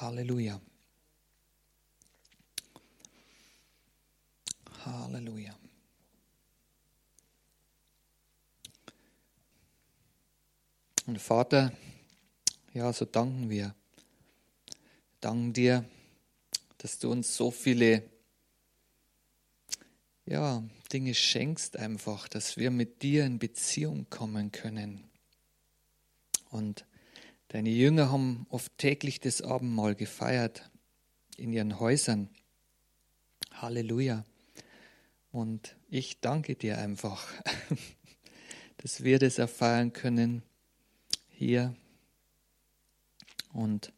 Halleluja. 0.02 0.60
Halleluja. 4.84 5.58
Und 11.06 11.22
Vater, 11.22 11.72
ja, 12.74 12.92
so 12.92 13.06
danken 13.06 13.50
wir. 13.50 13.77
Danken 15.28 15.54
dir, 15.54 15.86
dass 16.78 17.00
du 17.00 17.12
uns 17.12 17.36
so 17.36 17.52
viele 17.52 18.04
ja, 20.26 20.64
Dinge 20.92 21.14
schenkst 21.14 21.78
einfach, 21.78 22.28
dass 22.28 22.58
wir 22.58 22.72
mit 22.72 23.02
dir 23.02 23.26
in 23.26 23.40
Beziehung 23.40 24.10
kommen 24.10 24.52
können. 24.52 25.04
Und 26.50 26.86
Deine 27.50 27.70
Jünger 27.70 28.12
haben 28.12 28.46
oft 28.50 28.78
täglich 28.78 29.22
das 29.22 29.42
Abendmahl 29.42 29.96
gefeiert 29.96 30.70
in 31.38 31.54
ihren 31.54 31.80
Häusern. 31.80 32.30
Halleluja. 33.54 34.26
Und 35.32 35.78
ich 35.88 36.20
danke 36.20 36.56
dir 36.56 36.78
einfach, 36.78 37.26
dass 38.78 39.06
wir 39.06 39.18
das 39.18 39.38
erfahren 39.38 39.94
können 39.94 40.44
hier. 41.30 41.74
Und 43.54 43.94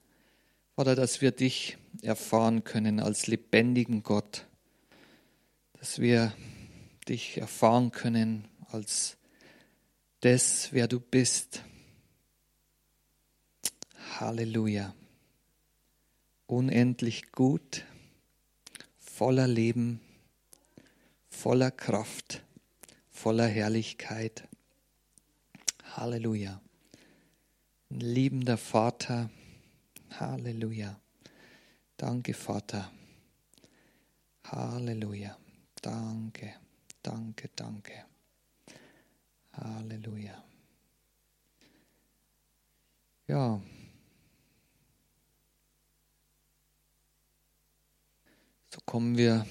Vater, 0.80 0.95
dass 0.95 1.19
wir 1.19 1.32
dich 1.32 1.77
erfahren 2.03 2.63
können 2.63 3.01
als 3.01 3.27
lebendigen 3.27 4.01
Gott, 4.01 4.47
dass 5.73 5.99
wir 5.99 6.34
dich 7.09 7.38
erfahren 7.38 7.91
können 7.91 8.47
als 8.69 9.17
das, 10.21 10.71
wer 10.71 10.88
du 10.88 11.01
bist 11.01 11.65
Halleluja. 14.21 14.95
Unendlich 16.47 17.34
gut, 17.34 17.84
voller 18.99 19.49
Leben, 19.49 19.99
voller 21.30 21.71
Kraft, 21.71 22.41
voller 23.11 23.47
Herrlichkeit. 23.47 24.47
Halleluja. 25.97 26.61
Liebender 27.89 28.57
Vater. 28.57 29.30
Halleluja. 30.12 30.99
Danke, 31.97 32.34
Vater. 32.34 32.91
Halleluja. 34.43 35.38
Danke, 35.82 36.55
danke, 37.01 37.49
danke. 37.55 38.05
Halleluja. 39.53 40.43
Ja. 43.28 43.62
So 48.72 48.80
kommen 48.86 49.18
wir 49.18 49.45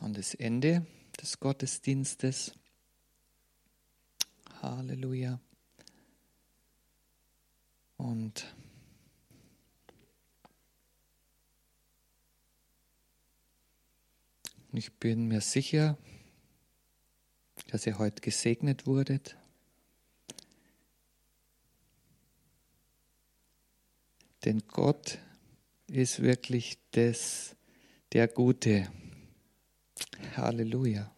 an 0.00 0.14
das 0.14 0.34
Ende 0.34 0.86
des 1.20 1.38
Gottesdienstes. 1.38 2.52
Halleluja. 4.62 5.40
Und 7.96 8.44
ich 14.72 14.92
bin 14.94 15.28
mir 15.28 15.40
sicher, 15.40 15.96
dass 17.70 17.86
ihr 17.86 17.98
heute 17.98 18.20
gesegnet 18.20 18.86
wurdet. 18.86 19.36
Denn 24.44 24.62
Gott 24.68 25.18
ist 25.88 26.22
wirklich 26.22 26.78
das, 26.92 27.56
der 28.12 28.28
Gute. 28.28 28.90
Halleluja. 30.36 31.10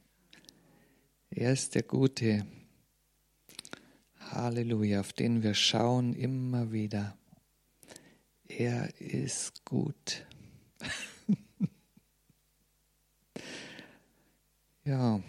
Er 1.30 1.52
ist 1.52 1.74
der 1.74 1.82
Gute. 1.82 2.46
Halleluja, 4.18 5.00
auf 5.00 5.12
den 5.12 5.42
wir 5.42 5.54
schauen 5.54 6.14
immer 6.14 6.72
wieder. 6.72 7.16
Er 8.48 8.88
ist 9.00 9.64
gut. 9.64 10.26
ja. 14.90 15.20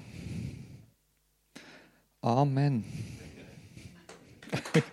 Amen. 2.22 2.84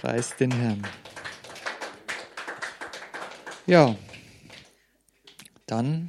Preis 0.00 0.36
den 0.36 0.50
Herrn. 0.52 0.82
Ja, 3.66 3.94
dann 5.66 6.06